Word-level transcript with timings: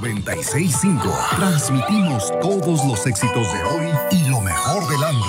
96.5. 0.00 1.36
Transmitimos 1.36 2.30
todos 2.42 2.84
los 2.84 3.06
éxitos 3.06 3.50
de 3.52 3.62
hoy 3.64 3.86
y 4.10 4.28
lo 4.28 4.42
mejor 4.42 4.86
del 4.88 5.02
año. 5.02 5.24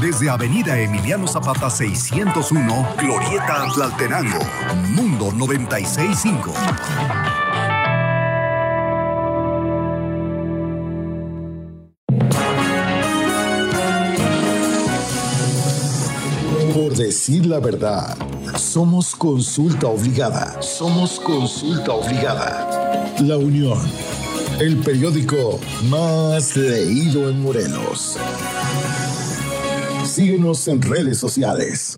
Desde 0.00 0.28
Avenida 0.28 0.76
Emiliano 0.76 1.28
Zapata 1.28 1.70
601, 1.70 2.94
Glorieta 2.98 3.62
Atlaltenango, 3.62 4.40
Mundo 4.94 5.30
96.5. 5.30 6.52
Por 16.74 16.96
decir 16.96 17.46
la 17.46 17.60
verdad, 17.60 18.16
somos 18.56 19.14
consulta 19.14 19.86
obligada. 19.86 20.60
Somos 20.60 21.20
consulta 21.20 21.92
obligada. 21.92 22.85
La 23.20 23.38
Unión, 23.38 23.78
el 24.60 24.76
periódico 24.78 25.58
más 25.84 26.54
leído 26.54 27.30
en 27.30 27.40
Morelos. 27.40 28.18
Síguenos 30.04 30.68
en 30.68 30.82
redes 30.82 31.18
sociales. 31.18 31.96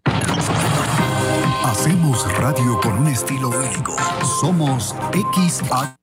Hacemos 1.65 2.25
radio 2.39 2.81
con 2.81 2.99
un 2.99 3.09
estilo 3.09 3.49
único. 3.49 3.97
Somos 4.41 4.95
XA. 5.13 5.97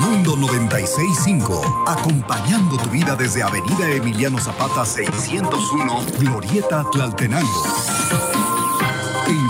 Mundo 0.00 0.36
965, 0.36 1.84
acompañando 1.86 2.78
tu 2.78 2.90
vida 2.90 3.14
desde 3.14 3.44
Avenida 3.44 3.90
Emiliano 3.90 4.38
Zapata 4.38 4.84
601, 4.84 6.04
Glorieta 6.18 6.84
Tlaltenango. 6.90 7.87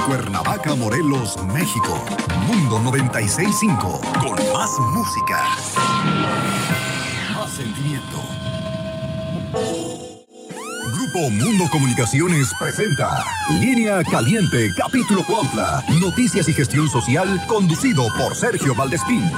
Cuernavaca, 0.06 0.74
Morelos, 0.74 1.36
México. 1.52 2.04
Mundo 2.46 2.80
965, 2.80 4.00
con 4.20 4.52
más 4.52 4.70
música. 4.92 5.44
Más 7.34 7.50
sentimiento. 7.52 8.16
Grupo 10.94 11.30
Mundo 11.30 11.64
Comunicaciones 11.70 12.52
presenta 12.58 13.24
Línea 13.60 14.02
Caliente, 14.04 14.72
capítulo 14.76 15.24
Cuautla. 15.24 15.84
Noticias 16.00 16.48
y 16.48 16.52
gestión 16.52 16.88
social, 16.88 17.44
conducido 17.46 18.06
por 18.16 18.34
Sergio 18.34 18.74
Valdespín. 18.74 19.30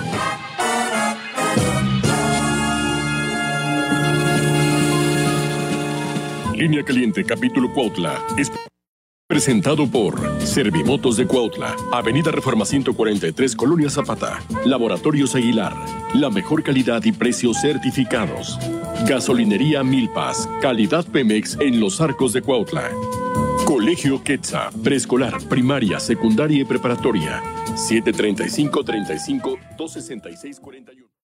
Línea 6.55 6.85
Caliente, 6.85 7.25
capítulo 7.25 7.73
Cuautla. 7.73 8.21
Es 8.37 8.51
presentado 9.41 9.91
por 9.91 10.21
Servimotos 10.43 11.17
de 11.17 11.27
Cuautla, 11.27 11.75
Avenida 11.93 12.31
Reforma 12.31 12.67
143, 12.67 13.57
Colonia 13.57 13.89
Zapata, 13.89 14.39
Laboratorios 14.67 15.35
Aguilar, 15.35 15.75
la 16.13 16.29
mejor 16.29 16.63
calidad 16.63 17.03
y 17.05 17.13
precios 17.13 17.59
certificados. 17.63 18.59
Gasolinería 19.09 19.83
Milpas, 19.83 20.47
calidad 20.61 21.07
Pemex 21.07 21.57
en 21.59 21.81
los 21.81 22.03
arcos 22.03 22.35
de 22.35 22.43
Cuautla. 22.43 22.91
Colegio 23.65 24.23
Quetza, 24.23 24.69
preescolar, 24.85 25.43
primaria, 25.49 26.01
secundaria 26.01 26.61
y 26.61 26.65
preparatoria. 26.67 27.43
735 27.77 28.85
35 28.85 29.59
266 29.79 30.61
41. 30.61 31.20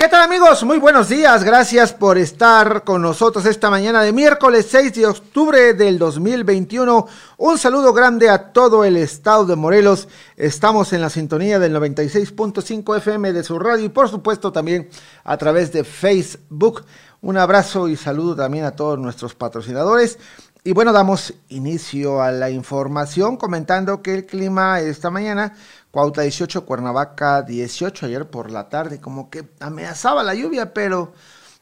¿Qué 0.00 0.06
tal 0.06 0.22
amigos? 0.22 0.62
Muy 0.62 0.78
buenos 0.78 1.08
días, 1.08 1.42
gracias 1.42 1.92
por 1.92 2.18
estar 2.18 2.84
con 2.84 3.02
nosotros 3.02 3.44
esta 3.46 3.68
mañana 3.68 4.00
de 4.00 4.12
miércoles 4.12 4.68
6 4.70 4.94
de 4.94 5.06
octubre 5.08 5.74
del 5.74 5.98
2021. 5.98 7.08
Un 7.36 7.58
saludo 7.58 7.92
grande 7.92 8.30
a 8.30 8.52
todo 8.52 8.84
el 8.84 8.96
estado 8.96 9.44
de 9.44 9.56
Morelos. 9.56 10.06
Estamos 10.36 10.92
en 10.92 11.00
la 11.00 11.10
sintonía 11.10 11.58
del 11.58 11.74
96.5 11.74 12.96
FM 12.96 13.32
de 13.32 13.42
su 13.42 13.58
radio 13.58 13.86
y 13.86 13.88
por 13.88 14.08
supuesto 14.08 14.52
también 14.52 14.88
a 15.24 15.36
través 15.36 15.72
de 15.72 15.82
Facebook. 15.82 16.84
Un 17.20 17.36
abrazo 17.36 17.88
y 17.88 17.96
saludo 17.96 18.36
también 18.36 18.66
a 18.66 18.76
todos 18.76 19.00
nuestros 19.00 19.34
patrocinadores. 19.34 20.20
Y 20.62 20.74
bueno, 20.74 20.92
damos 20.92 21.34
inicio 21.48 22.22
a 22.22 22.30
la 22.30 22.50
información 22.50 23.36
comentando 23.36 24.00
que 24.00 24.14
el 24.14 24.26
clima 24.26 24.80
esta 24.80 25.10
mañana 25.10 25.54
Cuautla 25.90 26.24
18, 26.24 26.66
Cuernavaca 26.66 27.42
18, 27.42 28.06
ayer 28.06 28.28
por 28.28 28.50
la 28.50 28.68
tarde, 28.68 29.00
como 29.00 29.30
que 29.30 29.48
amenazaba 29.60 30.22
la 30.22 30.34
lluvia, 30.34 30.74
pero 30.74 31.12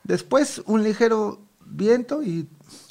después 0.05 0.63
un 0.67 0.83
ligero 0.83 1.41
viento 1.65 2.23
y 2.23 2.49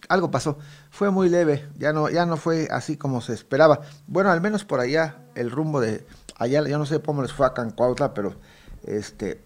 algo 0.08 0.32
pasó. 0.32 0.58
Fue 0.92 1.10
muy 1.12 1.30
leve, 1.30 1.68
ya 1.78 1.92
no, 1.92 2.10
ya 2.10 2.26
no 2.26 2.38
fue 2.38 2.68
así 2.72 2.96
como 2.96 3.22
se 3.22 3.34
esperaba. 3.34 3.82
Bueno, 4.08 4.32
al 4.32 4.40
menos 4.42 4.64
por 4.64 4.80
allá, 4.80 5.18
el 5.36 5.52
rumbo 5.52 5.82
de 5.82 6.06
allá, 6.38 6.66
yo 6.68 6.78
no 6.78 6.86
sé 6.86 7.02
cómo 7.02 7.22
les 7.22 7.34
fue 7.34 7.46
acá 7.46 7.62
en 7.64 7.72
Cuautla, 7.72 8.14
pero 8.14 8.36
este, 8.84 9.44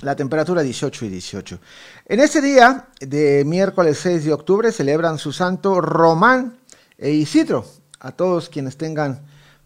la 0.00 0.16
temperatura 0.16 0.62
18 0.62 1.06
y 1.06 1.08
18. 1.08 1.58
En 2.06 2.20
ese 2.20 2.40
día 2.40 2.88
de 3.00 3.44
miércoles 3.46 3.98
6 3.98 4.24
de 4.24 4.32
octubre 4.32 4.72
celebran 4.72 5.18
su 5.18 5.32
santo 5.32 5.80
Román 5.80 6.58
e 6.98 7.10
Isidro. 7.10 7.64
A 8.00 8.12
todos 8.12 8.48
quienes 8.48 8.76
tengan 8.76 9.22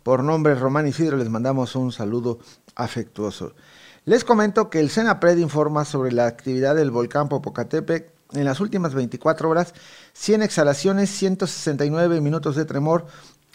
por 0.06 0.22
nombre 0.22 0.54
Román 0.54 0.86
Isidro 0.86 1.16
les 1.16 1.28
mandamos 1.28 1.74
un 1.74 1.90
saludo 1.90 2.38
afectuoso. 2.76 3.56
Les 4.04 4.22
comento 4.22 4.70
que 4.70 4.78
el 4.78 4.88
Senapred 4.88 5.36
informa 5.36 5.84
sobre 5.84 6.12
la 6.12 6.28
actividad 6.28 6.76
del 6.76 6.92
volcán 6.92 7.28
Popocatépetl 7.28 8.12
en 8.38 8.44
las 8.44 8.60
últimas 8.60 8.94
24 8.94 9.50
horas, 9.50 9.74
100 10.12 10.42
exhalaciones, 10.42 11.10
169 11.10 12.20
minutos 12.20 12.54
de 12.54 12.64
tremor, 12.64 13.06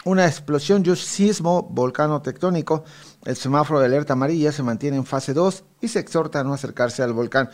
una 0.04 0.26
explosión 0.26 0.82
y 0.84 0.90
un 0.90 0.96
sismo 0.96 1.62
volcano 1.62 2.20
tectónico. 2.20 2.84
El 3.24 3.36
semáforo 3.36 3.80
de 3.80 3.86
alerta 3.86 4.12
amarilla 4.12 4.52
se 4.52 4.62
mantiene 4.62 4.98
en 4.98 5.06
fase 5.06 5.32
2 5.32 5.64
y 5.80 5.88
se 5.88 6.00
exhorta 6.00 6.40
a 6.40 6.44
no 6.44 6.52
acercarse 6.52 7.02
al 7.02 7.14
volcán. 7.14 7.48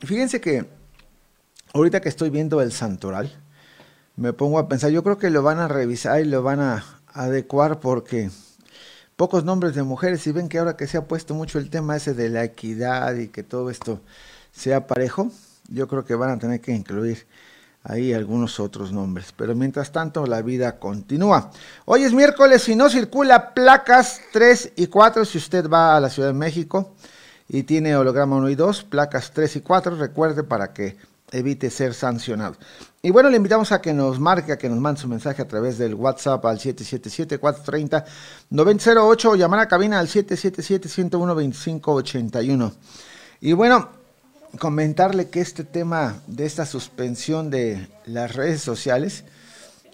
Fíjense 0.00 0.40
que 0.40 0.68
ahorita 1.72 2.00
que 2.00 2.08
estoy 2.08 2.30
viendo 2.30 2.60
el 2.60 2.72
santoral, 2.72 3.40
me 4.16 4.32
pongo 4.32 4.58
a 4.58 4.66
pensar, 4.66 4.90
yo 4.90 5.04
creo 5.04 5.16
que 5.16 5.30
lo 5.30 5.44
van 5.44 5.60
a 5.60 5.68
revisar 5.68 6.20
y 6.20 6.24
lo 6.24 6.42
van 6.42 6.58
a 6.58 6.84
adecuar 7.14 7.80
porque 7.80 8.30
pocos 9.16 9.44
nombres 9.44 9.74
de 9.74 9.82
mujeres 9.82 10.26
y 10.26 10.32
ven 10.32 10.48
que 10.48 10.58
ahora 10.58 10.76
que 10.76 10.86
se 10.86 10.98
ha 10.98 11.06
puesto 11.06 11.34
mucho 11.34 11.58
el 11.58 11.70
tema 11.70 11.96
ese 11.96 12.12
de 12.12 12.28
la 12.28 12.44
equidad 12.44 13.14
y 13.14 13.28
que 13.28 13.42
todo 13.42 13.70
esto 13.70 14.00
sea 14.52 14.86
parejo, 14.86 15.30
yo 15.68 15.88
creo 15.88 16.04
que 16.04 16.14
van 16.14 16.30
a 16.30 16.38
tener 16.38 16.60
que 16.60 16.72
incluir 16.72 17.26
ahí 17.84 18.12
algunos 18.12 18.58
otros 18.58 18.92
nombres. 18.92 19.32
Pero 19.36 19.54
mientras 19.54 19.92
tanto, 19.92 20.26
la 20.26 20.42
vida 20.42 20.78
continúa. 20.78 21.50
Hoy 21.84 22.02
es 22.02 22.12
miércoles 22.12 22.68
y 22.68 22.74
no 22.74 22.90
circula 22.90 23.54
placas 23.54 24.20
3 24.32 24.72
y 24.76 24.88
4 24.88 25.24
si 25.24 25.38
usted 25.38 25.68
va 25.68 25.96
a 25.96 26.00
la 26.00 26.10
Ciudad 26.10 26.28
de 26.28 26.34
México 26.34 26.94
y 27.48 27.62
tiene 27.62 27.94
holograma 27.94 28.36
1 28.36 28.48
y 28.50 28.54
2, 28.54 28.84
placas 28.84 29.30
3 29.32 29.56
y 29.56 29.60
4, 29.60 29.96
recuerde 29.96 30.42
para 30.42 30.72
que 30.72 30.96
evite 31.34 31.68
ser 31.70 31.94
sancionado. 31.94 32.56
Y 33.02 33.10
bueno, 33.10 33.28
le 33.28 33.36
invitamos 33.36 33.72
a 33.72 33.82
que 33.82 33.92
nos 33.92 34.20
marque, 34.20 34.52
a 34.52 34.58
que 34.58 34.68
nos 34.68 34.78
mande 34.78 35.00
su 35.00 35.08
mensaje 35.08 35.42
a 35.42 35.48
través 35.48 35.78
del 35.78 35.94
WhatsApp 35.94 36.46
al 36.46 36.60
777-430-908 36.60 39.24
o 39.26 39.34
llamar 39.34 39.58
a 39.60 39.68
cabina 39.68 39.98
al 39.98 40.08
777-101-2581. 40.08 42.72
Y 43.40 43.52
bueno, 43.52 43.90
comentarle 44.58 45.28
que 45.28 45.40
este 45.40 45.64
tema 45.64 46.22
de 46.26 46.46
esta 46.46 46.64
suspensión 46.64 47.50
de 47.50 47.88
las 48.06 48.34
redes 48.34 48.62
sociales 48.62 49.24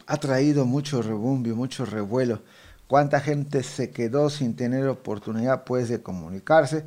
ha 0.07 0.19
traído 0.19 0.65
mucho 0.67 1.03
rebumbio, 1.03 1.57
mucho 1.57 1.87
revuelo. 1.87 2.43
Cuánta 2.87 3.21
gente 3.21 3.63
se 3.63 3.91
quedó 3.91 4.29
sin 4.29 4.57
tener 4.57 4.87
oportunidad 4.89 5.65
pues 5.65 5.89
de 5.89 6.03
comunicarse, 6.03 6.85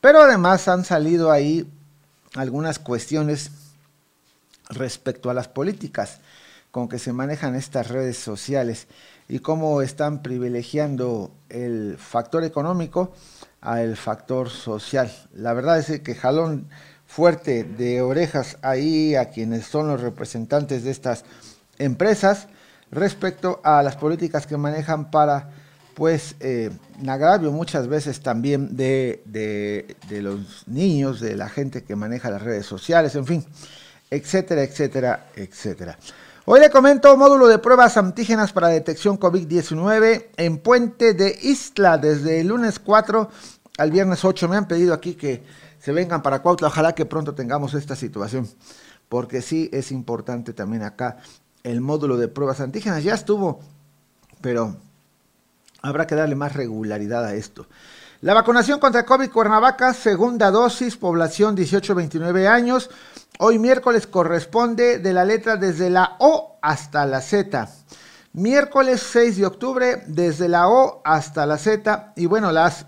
pero 0.00 0.22
además 0.22 0.66
han 0.68 0.84
salido 0.84 1.30
ahí 1.30 1.70
algunas 2.34 2.78
cuestiones 2.78 3.50
respecto 4.74 5.30
a 5.30 5.34
las 5.34 5.48
políticas 5.48 6.20
con 6.74 6.88
que 6.88 6.98
se 6.98 7.12
manejan 7.12 7.54
estas 7.54 7.86
redes 7.86 8.18
sociales 8.18 8.88
y 9.28 9.38
cómo 9.38 9.80
están 9.80 10.22
privilegiando 10.22 11.30
el 11.48 11.96
factor 11.98 12.42
económico 12.42 13.12
al 13.60 13.96
factor 13.96 14.50
social. 14.50 15.08
La 15.32 15.52
verdad 15.52 15.78
es 15.78 16.00
que 16.00 16.16
jalón 16.16 16.66
fuerte 17.06 17.62
de 17.62 18.02
orejas 18.02 18.58
ahí 18.62 19.14
a 19.14 19.30
quienes 19.30 19.66
son 19.66 19.86
los 19.86 20.00
representantes 20.00 20.82
de 20.82 20.90
estas 20.90 21.24
empresas 21.78 22.48
respecto 22.90 23.60
a 23.62 23.80
las 23.84 23.94
políticas 23.94 24.44
que 24.48 24.56
manejan 24.56 25.12
para 25.12 25.50
pues 25.94 26.34
eh, 26.40 26.72
agravio 27.06 27.52
muchas 27.52 27.86
veces 27.86 28.20
también 28.20 28.76
de, 28.76 29.22
de, 29.26 29.96
de 30.08 30.22
los 30.22 30.66
niños, 30.66 31.20
de 31.20 31.36
la 31.36 31.48
gente 31.48 31.84
que 31.84 31.94
maneja 31.94 32.30
las 32.30 32.42
redes 32.42 32.66
sociales, 32.66 33.14
en 33.14 33.26
fin 33.26 33.46
etcétera, 34.14 34.62
etcétera, 34.62 35.30
etcétera. 35.34 35.98
Hoy 36.46 36.60
le 36.60 36.70
comento 36.70 37.16
módulo 37.16 37.48
de 37.48 37.58
pruebas 37.58 37.96
antígenas 37.96 38.52
para 38.52 38.68
detección 38.68 39.18
COVID-19 39.18 40.26
en 40.36 40.58
Puente 40.58 41.14
de 41.14 41.38
Isla 41.42 41.98
desde 41.98 42.40
el 42.40 42.48
lunes 42.48 42.78
4 42.78 43.30
al 43.78 43.90
viernes 43.90 44.24
8. 44.24 44.48
Me 44.48 44.56
han 44.56 44.68
pedido 44.68 44.94
aquí 44.94 45.14
que 45.14 45.42
se 45.78 45.92
vengan 45.92 46.22
para 46.22 46.42
Cuautla. 46.42 46.68
Ojalá 46.68 46.94
que 46.94 47.06
pronto 47.06 47.34
tengamos 47.34 47.74
esta 47.74 47.96
situación, 47.96 48.48
porque 49.08 49.42
sí 49.42 49.70
es 49.72 49.90
importante 49.90 50.52
también 50.52 50.82
acá 50.82 51.16
el 51.62 51.80
módulo 51.80 52.16
de 52.16 52.28
pruebas 52.28 52.60
antígenas. 52.60 53.02
Ya 53.02 53.14
estuvo, 53.14 53.60
pero 54.40 54.76
Habrá 55.84 56.06
que 56.06 56.14
darle 56.14 56.34
más 56.34 56.54
regularidad 56.54 57.26
a 57.26 57.34
esto. 57.34 57.66
La 58.22 58.32
vacunación 58.32 58.80
contra 58.80 59.04
COVID 59.04 59.30
Cuernavaca, 59.30 59.92
segunda 59.92 60.50
dosis, 60.50 60.96
población 60.96 61.54
18-29 61.54 62.48
años. 62.48 62.88
Hoy 63.40 63.58
miércoles 63.58 64.06
corresponde 64.06 65.00
de 65.00 65.12
la 65.12 65.24
letra 65.24 65.56
desde 65.56 65.90
la 65.90 66.14
O 66.20 66.56
hasta 66.62 67.04
la 67.04 67.20
Z. 67.20 67.68
Miércoles 68.32 69.02
6 69.10 69.38
de 69.38 69.46
octubre, 69.46 70.04
desde 70.06 70.48
la 70.48 70.68
O 70.68 71.02
hasta 71.04 71.44
la 71.44 71.58
Z. 71.58 72.12
Y 72.14 72.26
bueno, 72.26 72.52
las, 72.52 72.86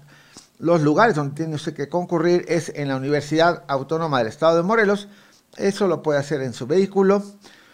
los 0.61 0.83
lugares 0.83 1.17
donde 1.17 1.35
tiene 1.35 1.57
usted 1.57 1.75
que 1.75 1.89
concurrir 1.89 2.45
es 2.47 2.71
en 2.77 2.87
la 2.87 2.97
Universidad 2.97 3.65
Autónoma 3.67 4.19
del 4.19 4.29
Estado 4.29 4.59
de 4.59 4.63
Morelos. 4.63 5.09
Eso 5.57 5.89
lo 5.89 6.01
puede 6.01 6.21
hacer 6.21 6.41
en 6.43 6.53
su 6.53 6.69
vehículo. 6.69 7.25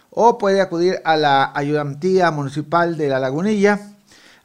O 0.09 0.39
puede 0.39 0.59
acudir 0.59 0.99
a 1.05 1.15
la 1.15 1.51
ayudantía 1.53 2.31
municipal 2.31 2.97
de 2.97 3.07
La 3.07 3.19
Lagunilla 3.19 3.79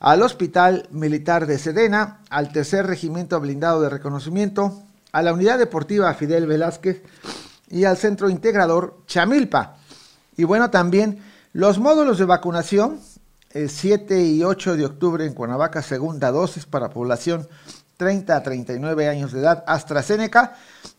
al 0.00 0.20
Hospital 0.20 0.86
Militar 0.90 1.46
de 1.46 1.58
Sedena, 1.58 2.20
al 2.28 2.52
Tercer 2.52 2.86
Regimiento 2.86 3.40
Blindado 3.40 3.80
de 3.80 3.88
Reconocimiento, 3.88 4.82
a 5.12 5.22
la 5.22 5.32
Unidad 5.32 5.58
Deportiva 5.58 6.12
Fidel 6.12 6.46
Velázquez 6.46 7.02
y 7.70 7.84
al 7.84 7.96
Centro 7.96 8.30
Integrador 8.30 9.02
Chamilpa. 9.06 9.76
Y 10.36 10.44
bueno, 10.44 10.70
también 10.70 11.22
los 11.52 11.78
módulos 11.78 12.18
de 12.18 12.24
vacunación, 12.24 13.00
el 13.50 13.70
7 13.70 14.22
y 14.22 14.44
8 14.44 14.76
de 14.76 14.86
octubre 14.86 15.24
en 15.24 15.34
Cuernavaca, 15.34 15.82
segunda 15.82 16.30
dosis 16.30 16.66
para 16.66 16.90
población 16.90 17.48
30 17.96 18.36
a 18.36 18.42
39 18.42 19.08
años 19.08 19.32
de 19.32 19.40
edad, 19.40 19.64
AstraZeneca. 19.66 20.54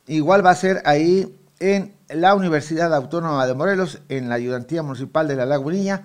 Igual 0.08 0.46
va 0.46 0.52
a 0.52 0.56
ser 0.56 0.82
ahí 0.86 1.36
en 1.60 1.96
la 2.10 2.36
Universidad 2.36 2.94
Autónoma 2.94 3.46
de 3.48 3.54
Morelos, 3.54 4.02
en 4.10 4.30
la 4.30 4.36
Ayudantía 4.36 4.84
Municipal 4.84 5.28
de 5.28 5.36
La 5.36 5.46
Lagunilla, 5.46 6.04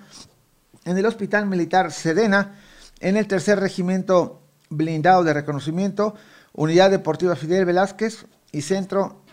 en 0.85 0.97
el 0.97 1.05
Hospital 1.05 1.47
Militar 1.47 1.91
Sedena, 1.91 2.59
en 2.99 3.17
el 3.17 3.27
tercer 3.27 3.59
regimiento 3.59 4.41
blindado 4.69 5.23
de 5.23 5.33
reconocimiento, 5.33 6.15
Unidad 6.53 6.91
Deportiva 6.91 7.35
Fidel 7.35 7.65
Velázquez 7.65 8.25
y 8.51 8.61
Centro 8.61 9.24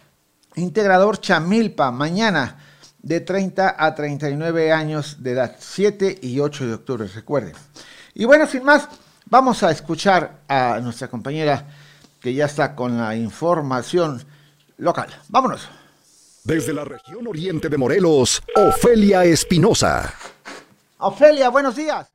Integrador 0.56 1.20
Chamilpa, 1.20 1.90
mañana 1.90 2.58
de 3.02 3.20
30 3.20 3.76
a 3.78 3.94
39 3.94 4.72
años 4.72 5.22
de 5.22 5.32
edad, 5.32 5.56
7 5.58 6.18
y 6.22 6.40
8 6.40 6.66
de 6.66 6.74
octubre, 6.74 7.08
recuerden. 7.08 7.54
Y 8.14 8.24
bueno, 8.24 8.46
sin 8.46 8.64
más, 8.64 8.88
vamos 9.26 9.62
a 9.62 9.70
escuchar 9.70 10.40
a 10.48 10.78
nuestra 10.80 11.08
compañera 11.08 11.66
que 12.20 12.32
ya 12.32 12.44
está 12.44 12.74
con 12.74 12.98
la 12.98 13.16
información 13.16 14.22
local. 14.78 15.08
Vámonos. 15.28 15.68
Desde 16.44 16.72
la 16.72 16.84
región 16.84 17.26
oriente 17.26 17.68
de 17.68 17.78
Morelos, 17.78 18.42
Ofelia 18.56 19.24
Espinosa. 19.24 20.12
Ofelia, 20.98 21.48
buenos 21.50 21.76
días. 21.76 22.12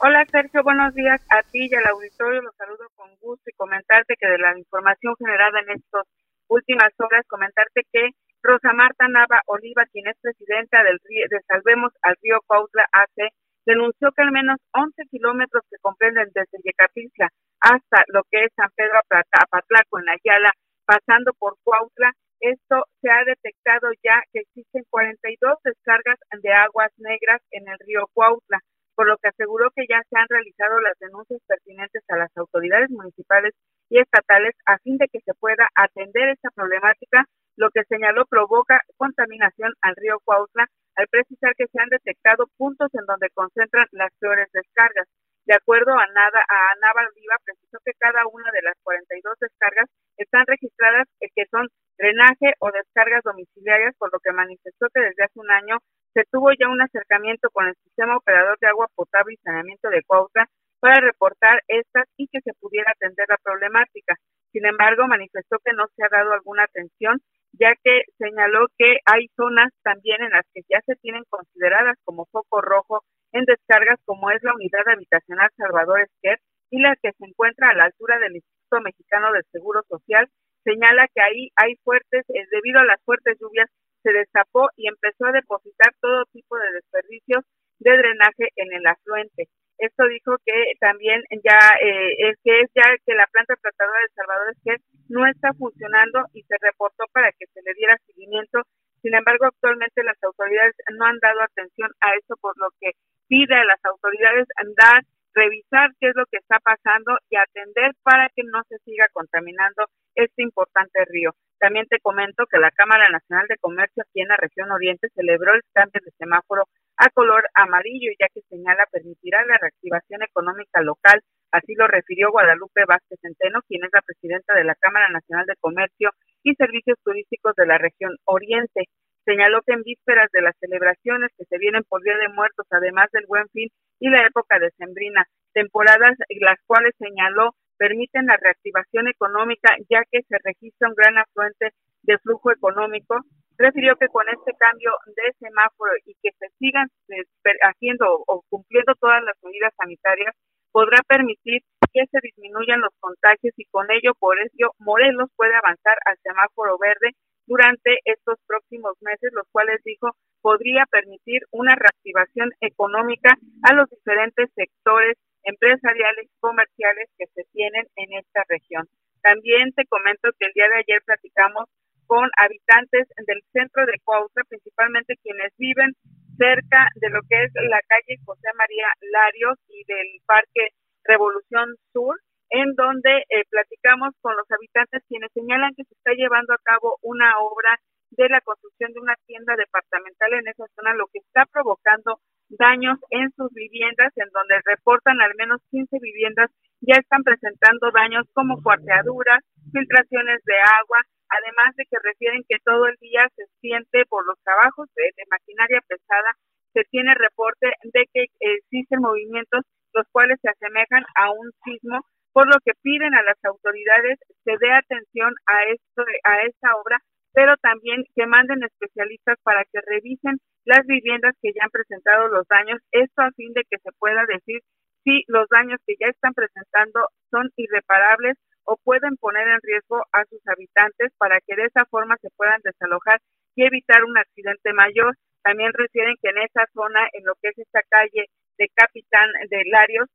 Hola 0.00 0.24
Sergio, 0.30 0.62
buenos 0.62 0.94
días 0.94 1.20
a 1.28 1.42
ti 1.50 1.68
y 1.70 1.74
al 1.74 1.86
auditorio. 1.86 2.40
Los 2.40 2.54
saludo 2.56 2.84
con 2.94 3.10
gusto 3.20 3.42
y 3.46 3.52
comentarte 3.54 4.14
que 4.18 4.28
de 4.28 4.38
la 4.38 4.56
información 4.56 5.14
generada 5.18 5.60
en 5.60 5.76
estas 5.76 6.06
últimas 6.48 6.92
horas, 6.98 7.26
comentarte 7.28 7.82
que 7.92 8.10
Rosa 8.42 8.72
Marta 8.72 9.08
Nava 9.08 9.42
Oliva, 9.46 9.84
quien 9.92 10.06
es 10.08 10.16
presidenta 10.20 10.82
del 10.84 10.98
de 11.08 11.40
Salvemos 11.46 11.92
al 12.02 12.16
Río 12.22 12.38
Cuautla 12.46 12.86
AC, 12.92 13.32
denunció 13.66 14.12
que 14.12 14.22
al 14.22 14.32
menos 14.32 14.56
11 14.72 15.02
kilómetros 15.10 15.62
que 15.70 15.76
comprenden 15.80 16.28
desde 16.34 16.58
Yecapixtla 16.64 17.28
hasta 17.60 18.04
lo 18.08 18.22
que 18.30 18.44
es 18.44 18.52
San 18.54 18.70
Pedro 18.76 19.00
Apatlaco 19.00 19.98
en 19.98 20.08
Ayala, 20.08 20.52
pasando 20.86 21.32
por 21.38 21.56
Cuautla, 21.64 22.12
esto 22.40 22.84
se 23.02 23.10
ha 23.10 23.24
detectado 23.24 23.90
ya 24.02 24.22
que 24.32 24.40
existen 24.40 24.84
42 24.88 25.58
descargas 25.64 26.18
de 26.40 26.52
aguas 26.52 26.92
negras 26.98 27.42
en 27.50 27.68
el 27.68 27.78
río 27.80 28.06
Cuautla 28.14 28.60
por 28.98 29.06
lo 29.06 29.16
que 29.18 29.28
aseguró 29.28 29.70
que 29.76 29.86
ya 29.88 30.02
se 30.10 30.18
han 30.18 30.26
realizado 30.28 30.80
las 30.80 30.98
denuncias 30.98 31.40
pertinentes 31.46 32.02
a 32.08 32.16
las 32.16 32.36
autoridades 32.36 32.90
municipales 32.90 33.54
y 33.88 34.00
estatales 34.00 34.56
a 34.66 34.76
fin 34.78 34.98
de 34.98 35.06
que 35.06 35.20
se 35.20 35.34
pueda 35.34 35.68
atender 35.76 36.30
esta 36.30 36.50
problemática, 36.50 37.24
lo 37.54 37.70
que 37.70 37.84
señaló 37.84 38.26
provoca 38.26 38.80
contaminación 38.96 39.72
al 39.82 39.94
río 39.94 40.18
Cuautla, 40.24 40.66
al 40.96 41.06
precisar 41.06 41.54
que 41.54 41.68
se 41.68 41.80
han 41.80 41.90
detectado 41.90 42.48
puntos 42.56 42.88
en 42.92 43.06
donde 43.06 43.30
concentran 43.34 43.86
las 43.92 44.10
peores 44.18 44.48
descargas. 44.52 45.06
De 45.48 45.54
acuerdo 45.54 45.96
a 45.96 46.06
Nada 46.12 46.44
a 46.46 46.76
Naval 46.78 47.08
Viva, 47.16 47.40
precisó 47.42 47.78
que 47.82 47.96
cada 47.96 48.20
una 48.30 48.52
de 48.52 48.60
las 48.60 48.76
42 48.82 49.32
descargas 49.40 49.88
están 50.18 50.44
registradas 50.46 51.08
eh, 51.20 51.28
que 51.34 51.46
son 51.50 51.66
drenaje 51.96 52.52
o 52.58 52.70
descargas 52.70 53.24
domiciliarias, 53.24 53.96
por 53.96 54.12
lo 54.12 54.20
que 54.20 54.30
manifestó 54.30 54.88
que 54.92 55.00
desde 55.00 55.24
hace 55.24 55.40
un 55.40 55.50
año 55.50 55.78
se 56.12 56.24
tuvo 56.30 56.52
ya 56.52 56.68
un 56.68 56.82
acercamiento 56.82 57.48
con 57.48 57.66
el 57.66 57.74
sistema 57.82 58.18
operador 58.18 58.58
de 58.60 58.66
agua 58.68 58.88
potable 58.94 59.32
y 59.32 59.36
saneamiento 59.38 59.88
de 59.88 60.02
Cuautla 60.04 60.44
para 60.80 61.00
reportar 61.00 61.62
estas 61.66 62.04
y 62.18 62.28
que 62.28 62.42
se 62.42 62.52
pudiera 62.60 62.92
atender 62.92 63.24
la 63.30 63.38
problemática. 63.42 64.16
Sin 64.52 64.66
embargo, 64.66 65.08
manifestó 65.08 65.56
que 65.64 65.72
no 65.72 65.86
se 65.96 66.04
ha 66.04 66.08
dado 66.12 66.34
alguna 66.34 66.64
atención, 66.64 67.22
ya 67.52 67.72
que 67.82 68.02
señaló 68.18 68.66
que 68.76 68.98
hay 69.06 69.28
zonas 69.34 69.72
también 69.82 70.22
en 70.22 70.32
las 70.32 70.44
que 70.52 70.60
ya 70.68 70.82
se 70.84 70.94
tienen 70.96 71.24
consideradas 71.30 71.96
como 72.04 72.26
foco 72.26 72.60
rojo 72.60 73.00
en 73.32 73.44
descargas, 73.44 73.98
como 74.04 74.30
es 74.30 74.42
la 74.42 74.54
unidad 74.54 74.86
habitacional 74.86 75.50
Salvador 75.56 76.00
Esquer 76.00 76.38
y 76.70 76.80
la 76.80 76.96
que 76.96 77.12
se 77.12 77.24
encuentra 77.24 77.70
a 77.70 77.74
la 77.74 77.84
altura 77.84 78.18
del 78.18 78.36
Instituto 78.36 78.80
Mexicano 78.80 79.32
del 79.32 79.44
Seguro 79.52 79.82
Social. 79.88 80.28
Señala 80.64 81.08
que 81.14 81.22
ahí 81.22 81.48
hay 81.56 81.76
fuertes, 81.84 82.24
eh, 82.28 82.46
debido 82.50 82.80
a 82.80 82.84
las 82.84 83.02
fuertes 83.04 83.38
lluvias, 83.40 83.70
se 84.02 84.12
destapó 84.12 84.68
y 84.76 84.88
empezó 84.88 85.26
a 85.26 85.32
depositar 85.32 85.92
todo 86.00 86.24
tipo 86.32 86.56
de 86.56 86.72
desperdicios 86.72 87.44
de 87.78 87.96
drenaje 87.96 88.48
en 88.56 88.72
el 88.72 88.86
afluente. 88.86 89.48
Esto 89.78 90.06
dijo 90.08 90.34
que 90.44 90.74
también 90.80 91.22
ya 91.44 91.58
eh, 91.80 92.30
es 92.30 92.36
que 92.42 92.60
es 92.60 92.70
ya 92.74 92.82
que 93.06 93.14
la 93.14 93.26
planta 93.30 93.54
tratadora 93.62 94.00
de 94.02 94.14
Salvador 94.14 94.54
que 94.64 94.76
no 95.08 95.26
está 95.26 95.54
funcionando 95.54 96.24
y 96.34 96.42
se 96.42 96.56
reportó 96.60 97.04
para 97.12 97.30
que 97.32 97.46
se 97.54 97.62
le 97.62 97.74
diera 97.74 97.96
seguimiento. 98.06 98.62
Sin 99.02 99.14
embargo, 99.14 99.46
actualmente 99.46 100.02
las 100.02 100.20
autoridades 100.24 100.74
no 100.98 101.06
han 101.06 101.18
dado 101.20 101.42
atención 101.42 101.90
a 102.00 102.10
eso, 102.18 102.34
por 102.40 102.58
lo 102.58 102.66
que 102.80 102.90
pide 103.28 103.54
a 103.54 103.64
las 103.64 103.84
autoridades 103.84 104.48
andar, 104.56 105.04
revisar 105.34 105.90
qué 106.00 106.08
es 106.08 106.16
lo 106.16 106.24
que 106.26 106.38
está 106.38 106.58
pasando 106.58 107.16
y 107.30 107.36
atender 107.36 107.92
para 108.02 108.28
que 108.34 108.42
no 108.42 108.62
se 108.68 108.78
siga 108.78 109.06
contaminando 109.12 109.86
este 110.14 110.42
importante 110.42 111.04
río. 111.06 111.30
También 111.60 111.86
te 111.86 112.00
comento 112.00 112.46
que 112.46 112.58
la 112.58 112.70
Cámara 112.70 113.08
Nacional 113.10 113.46
de 113.48 113.58
Comercio 113.58 114.02
aquí 114.02 114.20
en 114.22 114.28
la 114.28 114.36
región 114.36 114.70
oriente 114.70 115.08
celebró 115.14 115.54
el 115.54 115.62
cambio 115.72 116.00
de 116.04 116.10
semáforo 116.18 116.64
a 116.96 117.08
color 117.10 117.48
amarillo, 117.54 118.10
ya 118.18 118.26
que 118.32 118.42
señala 118.48 118.86
permitirá 118.90 119.44
la 119.44 119.58
reactivación 119.58 120.22
económica 120.22 120.82
local. 120.82 121.20
Así 121.50 121.74
lo 121.74 121.86
refirió 121.86 122.30
Guadalupe 122.30 122.84
Vázquez 122.86 123.18
Centeno, 123.22 123.60
quien 123.68 123.84
es 123.84 123.90
la 123.92 124.02
presidenta 124.02 124.54
de 124.54 124.64
la 124.64 124.74
Cámara 124.74 125.08
Nacional 125.08 125.46
de 125.46 125.56
Comercio 125.60 126.10
y 126.42 126.54
Servicios 126.54 126.98
Turísticos 127.04 127.54
de 127.56 127.66
la 127.66 127.78
región 127.78 128.16
oriente. 128.24 128.84
Señaló 129.28 129.60
que 129.60 129.74
en 129.74 129.82
vísperas 129.82 130.30
de 130.32 130.40
las 130.40 130.56
celebraciones 130.56 131.28
que 131.36 131.44
se 131.44 131.58
vienen 131.58 131.84
por 131.84 132.02
Día 132.02 132.16
de 132.16 132.32
Muertos, 132.32 132.64
además 132.70 133.10
del 133.12 133.26
Buen 133.28 133.46
Fin 133.50 133.68
y 134.00 134.08
la 134.08 134.24
época 134.26 134.58
de 134.58 134.70
Sembrina, 134.78 135.26
temporadas 135.52 136.16
las 136.40 136.56
cuales 136.66 136.94
señaló 136.96 137.52
permiten 137.76 138.24
la 138.24 138.38
reactivación 138.40 139.06
económica 139.06 139.76
ya 139.90 140.00
que 140.10 140.22
se 140.22 140.36
registra 140.42 140.88
un 140.88 140.94
gran 140.94 141.18
afluente 141.18 141.76
de 142.04 142.16
flujo 142.24 142.52
económico. 142.52 143.20
Refirió 143.58 143.96
que 143.96 144.08
con 144.08 144.24
este 144.30 144.56
cambio 144.56 144.92
de 145.04 145.32
semáforo 145.38 145.92
y 146.06 146.14
que 146.22 146.30
se 146.38 146.48
sigan 146.58 146.88
eh, 147.10 147.28
haciendo 147.68 148.06
o 148.26 148.42
cumpliendo 148.48 148.94
todas 148.94 149.22
las 149.22 149.36
medidas 149.42 149.74
sanitarias, 149.76 150.34
podrá 150.72 151.02
permitir 151.06 151.60
que 151.92 152.06
se 152.10 152.18
disminuyan 152.22 152.80
los 152.80 152.94
contagios 152.98 153.52
y 153.58 153.66
con 153.66 153.90
ello, 153.90 154.12
por 154.18 154.38
ello, 154.38 154.72
Morelos 154.78 155.28
puede 155.36 155.54
avanzar 155.54 155.98
al 156.06 156.16
semáforo 156.22 156.78
verde 156.78 157.12
durante 157.58 157.98
estos 158.04 158.38
próximos 158.46 158.94
meses, 159.00 159.32
los 159.32 159.46
cuales 159.50 159.82
dijo 159.84 160.14
podría 160.40 160.86
permitir 160.86 161.42
una 161.50 161.74
reactivación 161.74 162.52
económica 162.60 163.34
a 163.68 163.74
los 163.74 163.90
diferentes 163.90 164.48
sectores 164.54 165.18
empresariales 165.42 166.30
comerciales 166.38 167.10
que 167.18 167.26
se 167.34 167.42
tienen 167.50 167.84
en 167.96 168.12
esta 168.18 168.44
región. 168.48 168.86
También 169.22 169.72
te 169.74 169.86
comento 169.86 170.30
que 170.38 170.46
el 170.46 170.52
día 170.54 170.68
de 170.68 170.86
ayer 170.86 171.02
platicamos 171.04 171.66
con 172.06 172.30
habitantes 172.38 173.08
del 173.26 173.42
centro 173.52 173.84
de 173.86 173.98
Cuautla, 174.04 174.44
principalmente 174.48 175.18
quienes 175.22 175.50
viven 175.58 175.92
cerca 176.38 176.86
de 176.94 177.10
lo 177.10 177.20
que 177.28 177.42
es 177.42 177.50
la 177.68 177.80
calle 177.88 178.22
José 178.24 178.48
María 178.56 178.86
Larios 179.10 179.58
y 179.66 179.82
del 179.84 180.06
Parque 180.24 180.70
Revolución 181.02 181.74
Sur, 181.92 182.14
en 182.58 182.74
donde 182.74 183.22
eh, 183.30 183.44
platicamos 183.50 184.14
con 184.20 184.34
los 184.36 184.50
habitantes 184.50 185.02
quienes 185.06 185.30
señalan 185.32 185.74
que 185.76 185.84
se 185.84 185.94
está 185.94 186.12
llevando 186.12 186.54
a 186.54 186.64
cabo 186.64 186.98
una 187.02 187.38
obra 187.38 187.78
de 188.10 188.28
la 188.28 188.40
construcción 188.40 188.92
de 188.92 189.00
una 189.00 189.14
tienda 189.26 189.54
departamental 189.54 190.32
en 190.32 190.48
esa 190.48 190.66
zona, 190.74 190.94
lo 190.94 191.06
que 191.12 191.20
está 191.20 191.46
provocando 191.46 192.18
daños 192.48 192.98
en 193.10 193.30
sus 193.36 193.52
viviendas, 193.52 194.10
en 194.16 194.26
donde 194.32 194.58
reportan 194.64 195.20
al 195.20 195.34
menos 195.36 195.60
15 195.70 195.98
viviendas 196.00 196.50
ya 196.80 196.96
están 196.98 197.22
presentando 197.22 197.92
daños 197.92 198.26
como 198.32 198.62
cuarteaduras, 198.62 199.44
filtraciones 199.70 200.42
de 200.44 200.58
agua, 200.58 200.98
además 201.28 201.76
de 201.76 201.84
que 201.84 201.98
refieren 202.02 202.42
que 202.48 202.58
todo 202.64 202.86
el 202.86 202.96
día 202.98 203.28
se 203.36 203.44
siente 203.60 204.06
por 204.06 204.26
los 204.26 204.40
trabajos 204.42 204.88
de, 204.96 205.12
maquinaria 205.30 205.80
pesada, 205.86 206.34
se 206.72 206.82
tiene 206.90 207.14
reporte 207.14 207.70
de 207.82 208.02
que 208.12 208.26
existen 208.40 209.00
movimientos 209.00 209.62
los 209.94 210.06
cuales 210.12 210.38
se 210.40 210.48
asemejan 210.48 211.04
a 211.16 211.30
un 211.30 211.50
sismo, 211.64 212.00
por 212.38 212.46
lo 212.46 212.60
que 212.64 212.70
piden 212.82 213.16
a 213.16 213.22
las 213.24 213.44
autoridades 213.44 214.16
se 214.44 214.52
dé 214.60 214.70
atención 214.70 215.34
a 215.46 215.58
esto, 215.74 216.04
a 216.22 216.42
esta 216.42 216.76
obra, 216.76 217.02
pero 217.32 217.56
también 217.56 218.04
que 218.14 218.26
manden 218.26 218.62
especialistas 218.62 219.38
para 219.42 219.64
que 219.64 219.80
revisen 219.84 220.38
las 220.64 220.86
viviendas 220.86 221.34
que 221.42 221.50
ya 221.50 221.64
han 221.64 221.74
presentado 221.74 222.28
los 222.28 222.46
daños, 222.46 222.78
esto 222.92 223.22
a 223.22 223.32
fin 223.32 223.52
de 223.54 223.64
que 223.68 223.78
se 223.82 223.90
pueda 223.98 224.24
decir 224.26 224.60
si 225.02 225.24
los 225.26 225.48
daños 225.48 225.80
que 225.84 225.96
ya 225.98 226.06
están 226.06 226.32
presentando 226.32 227.08
son 227.28 227.50
irreparables 227.56 228.36
o 228.62 228.76
pueden 228.84 229.16
poner 229.16 229.48
en 229.48 229.58
riesgo 229.60 230.06
a 230.12 230.24
sus 230.26 230.46
habitantes 230.46 231.10
para 231.18 231.40
que 231.40 231.56
de 231.56 231.64
esa 231.64 231.86
forma 231.86 232.18
se 232.22 232.30
puedan 232.36 232.60
desalojar 232.62 233.18
y 233.56 233.66
evitar 233.66 234.04
un 234.04 234.16
accidente 234.16 234.72
mayor. 234.74 235.16
También 235.42 235.72
refieren 235.72 236.14
que 236.22 236.30
en 236.30 236.38
esa 236.38 236.70
zona, 236.72 237.08
en 237.14 237.24
lo 237.24 237.34
que 237.42 237.48
es 237.48 237.58
esta 237.58 237.82
calle 237.90 238.26
de 238.58 238.68
Capitán 238.76 239.26
de 239.50 239.64
Larios, 239.72 240.06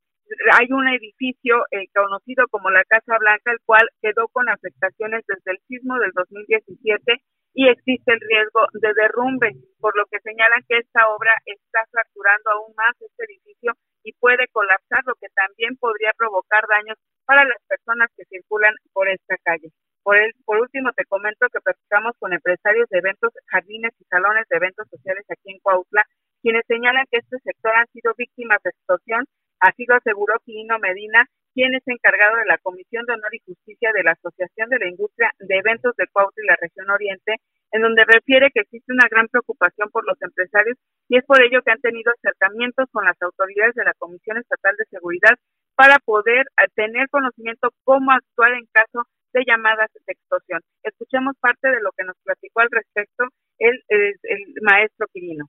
hay 0.53 0.67
un 0.71 0.87
edificio 0.87 1.65
eh, 1.71 1.87
conocido 1.93 2.47
como 2.49 2.69
la 2.69 2.83
Casa 2.85 3.17
Blanca, 3.19 3.51
el 3.51 3.59
cual 3.65 3.87
quedó 4.01 4.27
con 4.29 4.49
afectaciones 4.49 5.23
desde 5.27 5.51
el 5.51 5.59
sismo 5.67 5.99
del 5.99 6.11
2017 6.13 7.21
y 7.53 7.69
existe 7.69 8.13
el 8.13 8.19
riesgo 8.19 8.65
de 8.73 8.93
derrumbe, 8.93 9.51
por 9.79 9.95
lo 9.95 10.05
que 10.07 10.19
señalan 10.21 10.63
que 10.67 10.77
esta 10.77 11.07
obra 11.09 11.31
está 11.45 11.85
fracturando 11.91 12.49
aún 12.51 12.73
más 12.75 12.93
este 12.99 13.25
edificio 13.25 13.73
y 14.03 14.13
puede 14.13 14.47
colapsar, 14.51 15.01
lo 15.05 15.15
que 15.15 15.27
también 15.35 15.77
podría 15.77 16.11
provocar 16.17 16.65
daños 16.67 16.97
para 17.25 17.45
las 17.45 17.61
personas 17.67 18.09
que 18.17 18.25
circulan 18.25 18.73
por 18.91 19.07
esta 19.07 19.37
calle. 19.43 19.69
Por, 20.03 20.17
el, 20.17 20.33
por 20.43 20.59
último, 20.59 20.91
te 20.91 21.05
comento 21.05 21.47
que 21.47 21.61
platicamos 21.61 22.13
con 22.19 22.33
empresarios 22.33 22.89
de 22.89 22.99
eventos, 22.99 23.31
jardines 23.47 23.93
y 23.99 24.03
salones 24.05 24.45
de 24.49 24.57
eventos 24.57 24.87
sociales 24.89 25.23
aquí 25.29 25.53
en 25.53 25.59
Cuautla, 25.59 26.03
quienes 26.41 26.65
señalan 26.67 27.05
que 27.09 27.19
este 27.19 27.37
sector 27.39 27.71
han 27.73 27.87
sido 27.93 28.13
víctimas 28.17 28.59
de 28.63 28.71
extorsión 28.71 29.23
Así 29.63 29.85
lo 29.87 29.95
aseguró 29.95 30.33
Quirino 30.43 30.77
Medina, 30.77 31.25
quien 31.53 31.73
es 31.73 31.83
encargado 31.87 32.35
de 32.35 32.51
la 32.51 32.57
Comisión 32.57 33.05
de 33.05 33.13
Honor 33.13 33.33
y 33.33 33.39
Justicia 33.47 33.91
de 33.95 34.03
la 34.03 34.11
Asociación 34.11 34.67
de 34.67 34.79
la 34.79 34.89
Industria 34.89 35.31
de 35.39 35.55
Eventos 35.55 35.95
de 35.95 36.07
Cuautla 36.11 36.43
y 36.43 36.47
la 36.47 36.57
Región 36.59 36.89
Oriente, 36.89 37.37
en 37.71 37.81
donde 37.81 38.03
refiere 38.03 38.51
que 38.53 38.59
existe 38.59 38.91
una 38.91 39.07
gran 39.09 39.29
preocupación 39.29 39.89
por 39.89 40.03
los 40.05 40.21
empresarios 40.21 40.75
y 41.07 41.15
es 41.15 41.23
por 41.23 41.41
ello 41.41 41.61
que 41.63 41.71
han 41.71 41.79
tenido 41.79 42.11
acercamientos 42.11 42.89
con 42.91 43.05
las 43.05 43.15
autoridades 43.21 43.73
de 43.75 43.85
la 43.85 43.93
Comisión 43.93 44.37
Estatal 44.37 44.75
de 44.75 44.85
Seguridad 44.91 45.39
para 45.75 45.95
poder 46.03 46.43
eh, 46.59 46.67
tener 46.75 47.07
conocimiento 47.07 47.69
cómo 47.85 48.11
actuar 48.11 48.51
en 48.59 48.67
caso 48.73 49.07
de 49.31 49.45
llamadas 49.47 49.89
de 49.93 50.11
extorsión. 50.11 50.59
Escuchemos 50.83 51.37
parte 51.39 51.69
de 51.69 51.79
lo 51.79 51.91
que 51.95 52.03
nos 52.03 52.17
platicó 52.25 52.59
al 52.59 52.69
respecto 52.69 53.31
el, 53.59 53.81
el, 53.87 54.13
el 54.23 54.39
maestro 54.61 55.07
Quirino. 55.07 55.45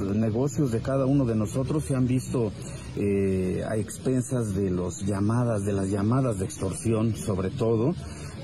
Negocios 0.00 0.72
de 0.72 0.80
cada 0.80 1.06
uno 1.06 1.24
de 1.24 1.34
nosotros 1.34 1.84
se 1.84 1.94
han 1.94 2.06
visto 2.06 2.52
eh, 2.96 3.62
a 3.68 3.76
expensas 3.76 4.54
de 4.54 4.70
los 4.70 5.04
llamadas, 5.06 5.64
de 5.64 5.72
las 5.72 5.90
llamadas 5.90 6.38
de 6.38 6.44
extorsión, 6.44 7.16
sobre 7.16 7.50
todo, 7.50 7.94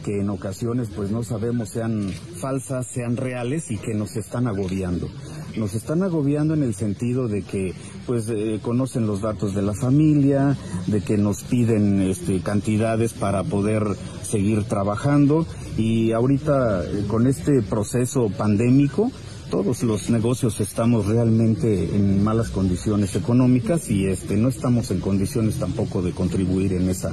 que 0.03 0.21
en 0.21 0.31
ocasiones 0.31 0.89
pues 0.95 1.11
no 1.11 1.23
sabemos 1.23 1.71
sean 1.71 2.11
falsas, 2.37 2.87
sean 2.87 3.17
reales 3.17 3.71
y 3.71 3.79
que 3.79 3.95
nos 3.95 4.17
están 4.17 4.47
agobiando. 4.47 5.09
Nos 5.57 5.75
están 5.75 6.03
agobiando 6.03 6.55
en 6.55 6.63
el 6.63 6.75
sentido 6.75 7.29
de 7.29 7.43
que 7.43 7.75
pues 8.07 8.29
eh, 8.29 8.59
conocen 8.63 9.07
los 9.07 9.21
datos 9.21 9.55
de 9.55 9.63
la 9.63 9.75
familia, 9.75 10.57
de 10.87 11.03
que 11.03 11.17
nos 11.19 11.43
piden 11.45 12.01
este, 12.03 12.41
cantidades 12.41 13.13
para 13.13 13.45
poder 13.45 13.85
seguir 14.23 14.65
trabajando 14.65 15.47
y 15.77 16.13
ahorita 16.13 16.85
eh, 16.85 17.05
con 17.07 17.27
este 17.27 17.63
proceso 17.63 18.31
pandémico 18.31 19.11
todos 19.53 19.83
los 19.83 20.09
negocios 20.09 20.61
estamos 20.61 21.05
realmente 21.05 21.95
en 21.95 22.25
malas 22.25 22.49
condiciones 22.49 23.15
económicas 23.17 23.91
y 23.91 24.07
este 24.07 24.39
no 24.39 24.49
estamos 24.49 24.91
en 24.91 25.01
condiciones 25.01 25.57
tampoco 25.57 26.01
de 26.01 26.13
contribuir 26.13 26.73
en 26.73 26.89
esa 26.89 27.13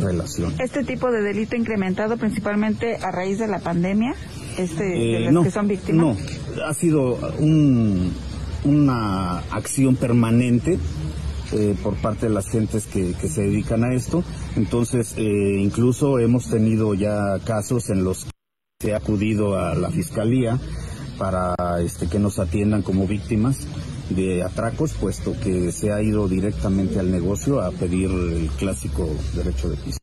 relación. 0.00 0.54
¿Este 0.60 0.84
tipo 0.84 1.10
de 1.10 1.20
delito 1.20 1.56
incrementado 1.56 2.16
principalmente 2.16 2.94
a 2.94 3.10
raíz 3.10 3.40
de 3.40 3.48
la 3.48 3.58
pandemia? 3.58 4.14
Este, 4.56 4.84
de 4.84 5.26
eh, 5.26 5.30
que 5.42 5.50
son 5.50 5.66
víctimas? 5.66 6.16
No, 6.16 6.64
ha 6.64 6.74
sido 6.74 7.18
un, 7.40 8.12
una 8.62 9.38
acción 9.50 9.96
permanente 9.96 10.78
eh, 11.54 11.74
por 11.82 11.96
parte 11.96 12.26
de 12.26 12.34
las 12.34 12.48
gentes 12.50 12.86
que, 12.86 13.14
que, 13.14 13.28
se 13.28 13.42
dedican 13.42 13.82
a 13.82 13.92
esto. 13.92 14.22
Entonces, 14.54 15.14
eh, 15.16 15.58
incluso 15.58 16.20
hemos 16.20 16.48
tenido 16.48 16.94
ya 16.94 17.40
casos 17.44 17.90
en 17.90 18.04
los 18.04 18.26
que 18.26 18.30
se 18.80 18.94
ha 18.94 18.98
acudido 18.98 19.58
a 19.58 19.74
la 19.74 19.90
fiscalía 19.90 20.60
para 21.22 21.54
este, 21.78 22.10
que 22.10 22.18
nos 22.18 22.42
atiendan 22.42 22.82
como 22.82 23.06
víctimas 23.06 23.62
de 24.10 24.42
atracos, 24.42 24.98
puesto 24.98 25.38
que 25.38 25.70
se 25.70 25.94
ha 25.94 26.02
ido 26.02 26.26
directamente 26.26 26.98
al 26.98 27.14
negocio 27.14 27.62
a 27.62 27.70
pedir 27.70 28.10
el 28.10 28.50
clásico 28.58 29.06
derecho 29.30 29.70
de 29.70 29.78
piso. 29.78 30.02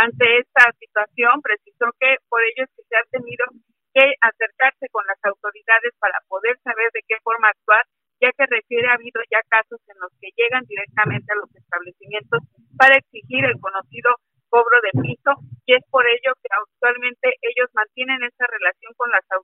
Ante 0.00 0.24
esta 0.40 0.72
situación, 0.80 1.44
precisó 1.44 1.92
que 2.00 2.16
por 2.32 2.40
ello 2.40 2.64
es 2.64 2.72
que 2.72 2.88
se 2.88 2.96
ha 2.96 3.04
tenido 3.12 3.44
que 3.92 4.16
acercarse 4.24 4.88
con 4.88 5.04
las 5.04 5.20
autoridades 5.28 5.92
para 6.00 6.16
poder 6.24 6.56
saber 6.64 6.88
de 6.96 7.04
qué 7.04 7.20
forma 7.20 7.52
actuar, 7.52 7.84
ya 8.24 8.32
que 8.32 8.48
refiere 8.48 8.88
ha 8.88 8.96
habido 8.96 9.20
ya 9.28 9.44
casos 9.44 9.76
en 9.92 10.00
los 10.00 10.08
que 10.24 10.32
llegan 10.40 10.64
directamente 10.64 11.28
a 11.36 11.36
los 11.36 11.52
establecimientos 11.52 12.40
para 12.80 12.96
exigir 12.96 13.44
el 13.44 13.60
conocido 13.60 14.08
cobro 14.48 14.76
de 14.82 14.92
piso 15.04 15.32
y 15.64 15.74
es 15.78 15.84
por 15.88 16.04
ello 16.04 16.34
que 16.42 16.50
actualmente 16.50 17.30
ellos 17.40 17.70
mantienen 17.72 18.24
esa 18.26 18.44
relación 18.50 18.92
con 18.98 19.08
las 19.10 19.22
autoridades 19.30 19.39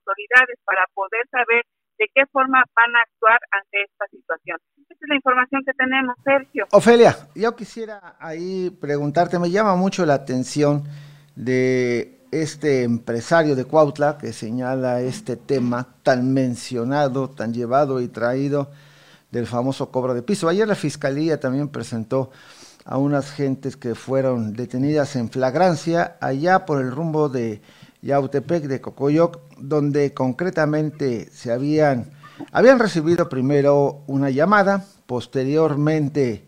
saber 1.31 1.65
de 1.99 2.07
qué 2.15 2.27
forma 2.31 2.63
van 2.75 2.97
a 2.97 3.01
actuar 3.01 3.39
ante 3.51 3.83
esta 3.83 4.07
situación. 4.09 4.59
Esta 4.89 5.05
es 5.05 5.09
la 5.09 5.17
información 5.17 5.63
que 5.65 5.73
tenemos, 5.73 6.15
Sergio. 6.25 6.67
Ofelia, 6.73 7.17
yo 7.35 7.57
quisiera 7.57 8.17
ahí 8.19 8.71
preguntarte, 8.81 9.39
me 9.39 9.51
llama 9.51 9.77
mucho 9.77 10.05
la 10.05 10.15
atención 10.15 10.85
de 11.35 12.17
este 12.31 12.83
empresario 12.83 13.57
de 13.57 13.65
Cuautla 13.65 14.19
que 14.19 14.33
señala 14.33 15.01
este 15.01 15.37
tema 15.37 15.87
tan 16.03 16.33
mencionado, 16.33 17.31
tan 17.31 17.55
llevado 17.55 18.01
y 18.01 18.09
traído 18.09 18.71
del 19.31 19.47
famoso 19.47 19.91
cobro 19.91 20.15
de 20.15 20.23
piso. 20.23 20.49
Ayer 20.49 20.67
la 20.67 20.75
Fiscalía 20.75 21.41
también 21.41 21.69
presentó 21.69 22.31
a 22.85 22.99
unas 22.99 23.33
gentes 23.33 23.77
que 23.77 23.95
fueron 23.95 24.53
detenidas 24.53 25.17
en 25.17 25.29
flagrancia 25.29 26.17
allá 26.21 26.65
por 26.65 26.81
el 26.81 26.91
rumbo 26.91 27.29
de 27.29 27.61
Yautepec 28.07 28.65
de 28.65 28.81
Cocoyoc, 28.81 29.41
donde 29.59 30.15
concretamente 30.15 31.29
se 31.33 31.53
habían, 31.53 32.11
habían 32.53 32.79
recibido 32.79 33.29
primero 33.29 34.03
una 34.07 34.31
llamada, 34.31 34.85
posteriormente 35.07 36.45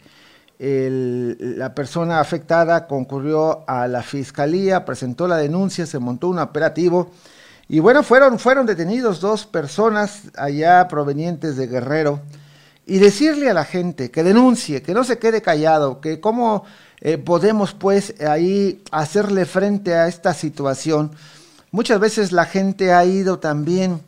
la 0.60 1.74
persona 1.74 2.18
afectada 2.18 2.86
concurrió 2.88 3.64
a 3.68 3.86
la 3.86 4.02
fiscalía, 4.02 4.84
presentó 4.84 5.28
la 5.28 5.36
denuncia, 5.36 5.86
se 5.86 6.00
montó 6.00 6.28
un 6.28 6.40
operativo 6.40 7.10
y 7.68 7.80
bueno, 7.80 8.02
fueron, 8.02 8.38
fueron 8.38 8.66
detenidos 8.66 9.20
dos 9.20 9.46
personas 9.46 10.22
allá 10.36 10.88
provenientes 10.88 11.56
de 11.56 11.66
Guerrero 11.66 12.22
y 12.86 12.98
decirle 12.98 13.50
a 13.50 13.54
la 13.54 13.66
gente 13.66 14.10
que 14.10 14.24
denuncie, 14.24 14.80
que 14.80 14.94
no 14.94 15.04
se 15.04 15.18
quede 15.18 15.42
callado, 15.42 16.00
que 16.00 16.20
cómo 16.20 16.64
eh, 17.02 17.18
podemos 17.18 17.74
pues 17.74 18.14
ahí 18.22 18.82
hacerle 18.90 19.44
frente 19.44 19.94
a 19.94 20.08
esta 20.08 20.32
situación. 20.32 21.10
Muchas 21.70 22.00
veces 22.00 22.32
la 22.32 22.46
gente 22.46 22.92
ha 22.92 23.04
ido 23.04 23.38
también 23.38 24.00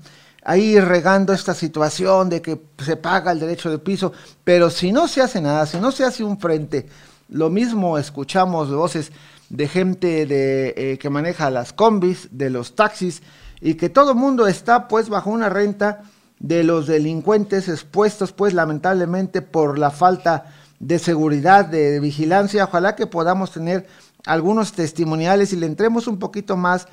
ahí 0.43 0.81
regando 0.81 1.33
esta 1.33 1.55
situación 1.55 2.31
de 2.31 2.41
que 2.41 2.61
se 2.79 2.97
paga 2.97 3.33
el 3.33 3.41
derecho 3.41 3.71
de 3.71 3.79
piso, 3.79 4.13
pero 4.45 4.71
si 4.71 4.93
no 4.93 5.09
se 5.09 5.21
hace 5.21 5.41
nada, 5.41 5.67
si 5.67 5.79
no 5.79 5.93
se 5.93 6.05
hace 6.05 6.25
un 6.25 6.39
frente, 6.39 6.87
lo 7.29 7.51
mismo 7.51 7.99
escuchamos 7.99 8.73
voces 8.73 9.13
de 9.51 9.69
gente 9.69 10.27
de, 10.27 10.75
eh, 10.77 10.99
que 10.99 11.11
maneja 11.11 11.51
las 11.51 11.73
combis, 11.73 12.29
de 12.31 12.51
los 12.51 12.75
taxis, 12.75 13.23
y 13.61 13.75
que 13.75 13.91
todo 13.91 14.13
el 14.13 14.17
mundo 14.17 14.47
está 14.47 14.89
pues 14.89 15.09
bajo 15.09 15.31
una 15.31 15.49
renta 15.49 16.03
de 16.39 16.65
los 16.65 16.87
delincuentes 16.87 17.69
expuestos, 17.69 18.33
pues 18.33 18.55
lamentablemente 18.55 19.43
por 19.43 19.79
la 19.79 19.91
falta 19.91 20.47
de 20.79 20.99
seguridad, 20.99 21.67
de, 21.67 22.01
vigilancia. 22.01 22.65
Ojalá 22.65 22.97
que 22.97 23.07
podamos 23.07 23.53
tener 23.53 23.87
algunos 24.25 24.73
testimoniales 24.73 25.53
y 25.53 25.57
le 25.57 25.67
entremos 25.67 26.07
un 26.07 26.19
poquito 26.19 26.57
más 26.57 26.89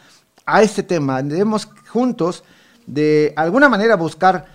a 0.47 0.63
este 0.63 0.81
tema. 0.81 1.21
Debemos 1.21 1.65
juntos 1.89 2.43
de 2.87 3.33
alguna 3.35 3.69
manera 3.69 3.95
buscar 3.97 4.45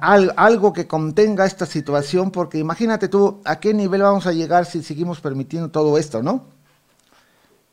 algo 0.00 0.72
que 0.72 0.86
contenga 0.86 1.44
esta 1.44 1.66
situación, 1.66 2.30
porque 2.30 2.58
imagínate 2.58 3.08
tú 3.08 3.42
a 3.44 3.58
qué 3.58 3.74
nivel 3.74 4.02
vamos 4.02 4.26
a 4.26 4.32
llegar 4.32 4.64
si 4.64 4.82
seguimos 4.82 5.20
permitiendo 5.20 5.70
todo 5.70 5.98
esto, 5.98 6.22
¿no? 6.22 6.46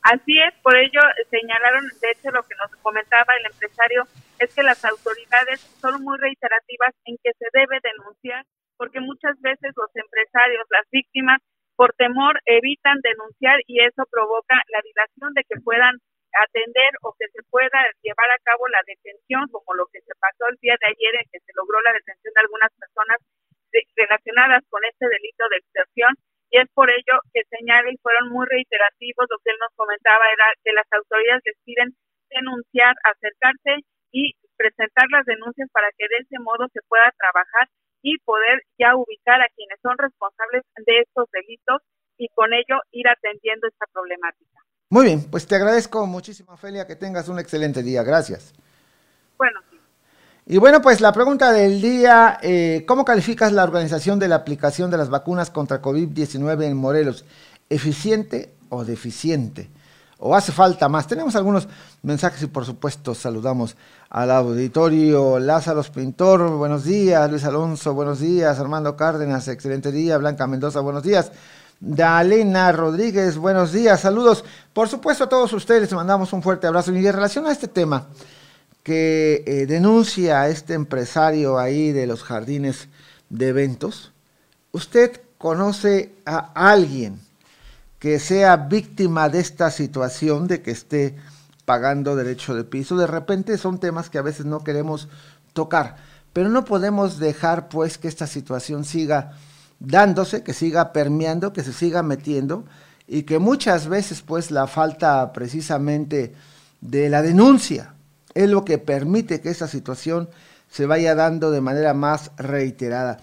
Así 0.02 0.34
es, 0.40 0.54
por 0.62 0.74
ello 0.76 1.00
señalaron, 1.30 1.84
de 2.00 2.10
hecho, 2.10 2.30
lo 2.32 2.42
que 2.42 2.56
nos 2.56 2.74
comentaba 2.82 3.32
el 3.38 3.52
empresario 3.52 4.08
es 4.40 4.52
que 4.52 4.62
las 4.62 4.84
autoridades 4.84 5.60
son 5.80 6.02
muy 6.02 6.18
reiterativas 6.18 6.90
en 7.04 7.16
que 7.22 7.30
se 7.38 7.46
debe 7.52 7.78
denunciar, 7.84 8.44
porque 8.76 8.98
muchas 8.98 9.38
veces 9.40 9.70
los 9.76 9.94
empresarios, 9.94 10.66
las 10.70 10.88
víctimas, 10.90 11.38
por 11.76 11.92
temor 11.92 12.40
evitan 12.46 12.98
denunciar 13.02 13.60
y 13.66 13.80
eso 13.80 14.02
provoca 14.10 14.56
la 14.72 14.80
dilación 14.82 15.32
de 15.34 15.44
que 15.44 15.60
puedan 15.60 15.94
atender 16.34 16.90
o 17.02 17.14
que 17.18 17.26
se 17.32 17.42
pueda 17.50 17.80
llevar 18.02 18.30
a 18.30 18.42
cabo 18.44 18.68
la 18.68 18.82
detención, 18.86 19.48
como 19.50 19.74
lo 19.74 19.86
que 19.92 20.00
se 20.00 20.14
pasó 20.20 20.46
el 20.48 20.56
día 20.60 20.76
de 20.80 20.88
ayer 20.94 21.14
en 21.18 21.26
que 21.32 21.40
se 21.40 21.52
logró 21.54 21.80
la 21.82 21.92
detención 21.92 22.32
de 22.34 22.42
algunas 22.42 22.70
personas 22.78 23.18
relacionadas 23.96 24.62
con 24.68 24.84
este 24.84 25.06
delito 25.06 25.48
de 25.48 25.56
extorsión 25.58 26.14
y 26.50 26.58
es 26.58 26.68
por 26.74 26.90
ello 26.90 27.14
que 27.32 27.42
señala 27.46 27.90
y 27.90 27.96
fueron 28.02 28.28
muy 28.28 28.44
reiterativos, 28.46 29.26
lo 29.30 29.38
que 29.38 29.50
él 29.50 29.58
nos 29.60 29.70
comentaba 29.76 30.26
era 30.34 30.46
que 30.64 30.72
las 30.72 30.86
autoridades 30.90 31.42
les 31.46 31.56
piden 31.64 31.94
denunciar, 32.28 32.94
acercarse 33.04 33.86
y 34.10 34.34
presentar 34.56 35.06
las 35.10 35.24
denuncias 35.26 35.70
para 35.70 35.88
que 35.96 36.08
de 36.10 36.26
ese 36.26 36.38
modo 36.42 36.66
se 36.72 36.82
pueda 36.88 37.14
trabajar 37.16 37.68
y 38.02 38.18
poder 38.18 38.62
ya 38.78 38.96
ubicar 38.96 39.40
a 39.40 39.48
quienes 39.54 39.78
son 39.80 39.96
responsables 39.96 40.62
de 40.86 41.00
estos 41.00 41.30
delitos 41.30 41.82
y 42.18 42.28
con 42.34 42.52
ello 42.52 42.82
ir 42.90 43.08
atendiendo 43.08 43.68
esta 43.68 43.86
problemática. 43.92 44.58
Muy 44.92 45.04
bien, 45.04 45.22
pues 45.22 45.46
te 45.46 45.54
agradezco 45.54 46.04
muchísimo, 46.04 46.56
Felia, 46.56 46.84
que 46.84 46.96
tengas 46.96 47.28
un 47.28 47.38
excelente 47.38 47.80
día. 47.80 48.02
Gracias. 48.02 48.52
Bueno. 49.38 49.60
Y 50.46 50.58
bueno, 50.58 50.82
pues 50.82 51.00
la 51.00 51.12
pregunta 51.12 51.52
del 51.52 51.80
día, 51.80 52.40
eh, 52.42 52.84
¿cómo 52.88 53.04
calificas 53.04 53.52
la 53.52 53.62
organización 53.62 54.18
de 54.18 54.26
la 54.26 54.34
aplicación 54.34 54.90
de 54.90 54.96
las 54.96 55.08
vacunas 55.08 55.50
contra 55.50 55.80
COVID-19 55.80 56.64
en 56.64 56.76
Morelos? 56.76 57.24
¿Eficiente 57.68 58.52
o 58.68 58.84
deficiente? 58.84 59.70
¿O 60.18 60.34
hace 60.34 60.50
falta 60.50 60.88
más? 60.88 61.06
Tenemos 61.06 61.36
algunos 61.36 61.68
mensajes 62.02 62.42
y 62.42 62.48
por 62.48 62.66
supuesto 62.66 63.14
saludamos 63.14 63.76
al 64.08 64.32
auditorio. 64.32 65.38
Lázaro 65.38 65.84
Pintor, 65.84 66.50
buenos 66.56 66.82
días. 66.82 67.30
Luis 67.30 67.44
Alonso, 67.44 67.94
buenos 67.94 68.18
días. 68.18 68.58
Armando 68.58 68.96
Cárdenas, 68.96 69.46
excelente 69.46 69.92
día. 69.92 70.18
Blanca 70.18 70.48
Mendoza, 70.48 70.80
buenos 70.80 71.04
días. 71.04 71.30
Dalena 71.80 72.72
Rodríguez, 72.72 73.38
buenos 73.38 73.72
días, 73.72 74.02
saludos. 74.02 74.44
Por 74.74 74.90
supuesto 74.90 75.24
a 75.24 75.28
todos 75.30 75.50
ustedes 75.54 75.80
les 75.80 75.92
mandamos 75.94 76.30
un 76.34 76.42
fuerte 76.42 76.66
abrazo. 76.66 76.92
Y 76.92 77.06
en 77.06 77.12
relación 77.14 77.46
a 77.46 77.52
este 77.52 77.68
tema 77.68 78.08
que 78.82 79.42
eh, 79.46 79.64
denuncia 79.64 80.42
a 80.42 80.48
este 80.50 80.74
empresario 80.74 81.58
ahí 81.58 81.90
de 81.92 82.06
los 82.06 82.22
jardines 82.22 82.88
de 83.30 83.48
eventos, 83.48 84.12
¿usted 84.72 85.22
conoce 85.38 86.12
a 86.26 86.52
alguien 86.54 87.18
que 87.98 88.18
sea 88.18 88.58
víctima 88.58 89.30
de 89.30 89.40
esta 89.40 89.70
situación 89.70 90.48
de 90.48 90.60
que 90.60 90.72
esté 90.72 91.16
pagando 91.64 92.14
derecho 92.14 92.54
de 92.54 92.64
piso? 92.64 92.98
De 92.98 93.06
repente 93.06 93.56
son 93.56 93.80
temas 93.80 94.10
que 94.10 94.18
a 94.18 94.22
veces 94.22 94.44
no 94.44 94.62
queremos 94.62 95.08
tocar, 95.54 95.96
pero 96.34 96.50
no 96.50 96.66
podemos 96.66 97.18
dejar 97.18 97.70
pues 97.70 97.96
que 97.96 98.08
esta 98.08 98.26
situación 98.26 98.84
siga 98.84 99.32
dándose, 99.80 100.42
que 100.42 100.52
siga 100.52 100.92
permeando, 100.92 101.52
que 101.52 101.64
se 101.64 101.72
siga 101.72 102.02
metiendo 102.02 102.64
y 103.08 103.24
que 103.24 103.38
muchas 103.38 103.88
veces 103.88 104.22
pues 104.22 104.50
la 104.50 104.66
falta 104.68 105.32
precisamente 105.32 106.34
de 106.80 107.08
la 107.08 107.22
denuncia 107.22 107.94
es 108.34 108.48
lo 108.48 108.64
que 108.64 108.78
permite 108.78 109.40
que 109.40 109.50
esa 109.50 109.66
situación 109.66 110.28
se 110.70 110.86
vaya 110.86 111.14
dando 111.14 111.50
de 111.50 111.60
manera 111.60 111.94
más 111.94 112.30
reiterada. 112.36 113.18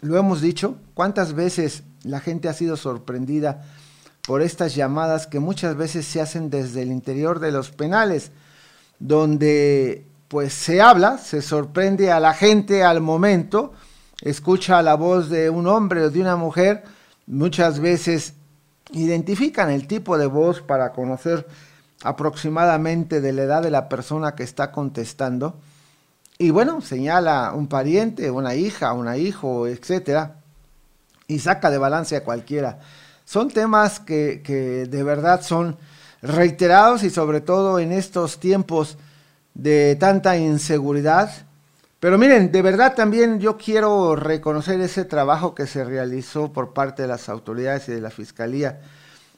Lo 0.00 0.18
hemos 0.18 0.40
dicho, 0.40 0.76
cuántas 0.94 1.34
veces 1.34 1.84
la 2.02 2.18
gente 2.18 2.48
ha 2.48 2.52
sido 2.52 2.76
sorprendida 2.76 3.62
por 4.26 4.42
estas 4.42 4.74
llamadas 4.74 5.26
que 5.26 5.38
muchas 5.38 5.76
veces 5.76 6.06
se 6.06 6.20
hacen 6.20 6.50
desde 6.50 6.82
el 6.82 6.90
interior 6.90 7.38
de 7.38 7.52
los 7.52 7.70
penales, 7.70 8.32
donde 8.98 10.06
pues 10.28 10.52
se 10.52 10.80
habla, 10.80 11.18
se 11.18 11.42
sorprende 11.42 12.10
a 12.10 12.18
la 12.18 12.34
gente 12.34 12.82
al 12.82 13.00
momento, 13.00 13.72
escucha 14.22 14.82
la 14.82 14.94
voz 14.94 15.28
de 15.28 15.50
un 15.50 15.66
hombre 15.66 16.02
o 16.02 16.10
de 16.10 16.20
una 16.20 16.36
mujer, 16.36 16.84
muchas 17.26 17.80
veces 17.80 18.34
identifican 18.92 19.70
el 19.70 19.86
tipo 19.86 20.16
de 20.16 20.26
voz 20.26 20.62
para 20.62 20.92
conocer 20.92 21.46
aproximadamente 22.02 23.20
de 23.20 23.32
la 23.32 23.42
edad 23.42 23.62
de 23.62 23.70
la 23.70 23.88
persona 23.88 24.34
que 24.34 24.42
está 24.42 24.72
contestando. 24.72 25.58
Y 26.38 26.50
bueno, 26.50 26.80
señala 26.80 27.52
un 27.54 27.68
pariente, 27.68 28.30
una 28.30 28.54
hija, 28.54 28.92
una 28.92 29.16
hijo, 29.16 29.66
etcétera, 29.66 30.36
y 31.26 31.38
saca 31.38 31.70
de 31.70 31.78
balance 31.78 32.16
a 32.16 32.24
cualquiera. 32.24 32.80
Son 33.24 33.50
temas 33.50 34.00
que, 34.00 34.42
que 34.44 34.86
de 34.86 35.02
verdad 35.02 35.42
son 35.42 35.76
reiterados 36.20 37.02
y 37.02 37.10
sobre 37.10 37.40
todo 37.40 37.78
en 37.78 37.92
estos 37.92 38.38
tiempos 38.38 38.98
de 39.54 39.96
tanta 39.96 40.36
inseguridad, 40.36 41.30
pero 42.02 42.18
miren, 42.18 42.50
de 42.50 42.62
verdad 42.62 42.96
también 42.96 43.38
yo 43.38 43.56
quiero 43.56 44.16
reconocer 44.16 44.80
ese 44.80 45.04
trabajo 45.04 45.54
que 45.54 45.68
se 45.68 45.84
realizó 45.84 46.52
por 46.52 46.72
parte 46.72 47.02
de 47.02 47.06
las 47.06 47.28
autoridades 47.28 47.88
y 47.88 47.92
de 47.92 48.00
la 48.00 48.10
Fiscalía 48.10 48.80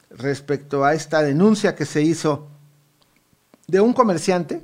respecto 0.08 0.82
a 0.82 0.94
esta 0.94 1.22
denuncia 1.22 1.74
que 1.74 1.84
se 1.84 2.00
hizo 2.00 2.48
de 3.66 3.82
un 3.82 3.92
comerciante 3.92 4.62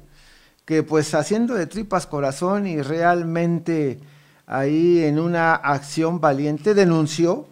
que 0.65 0.83
pues 0.83 1.13
haciendo 1.13 1.53
de 1.53 1.67
tripas 1.67 2.07
corazón 2.07 2.67
y 2.67 2.81
realmente 2.81 4.01
ahí 4.47 5.05
en 5.05 5.19
una 5.19 5.55
acción 5.55 6.23
valiente 6.23 6.73
denunció, 6.73 7.49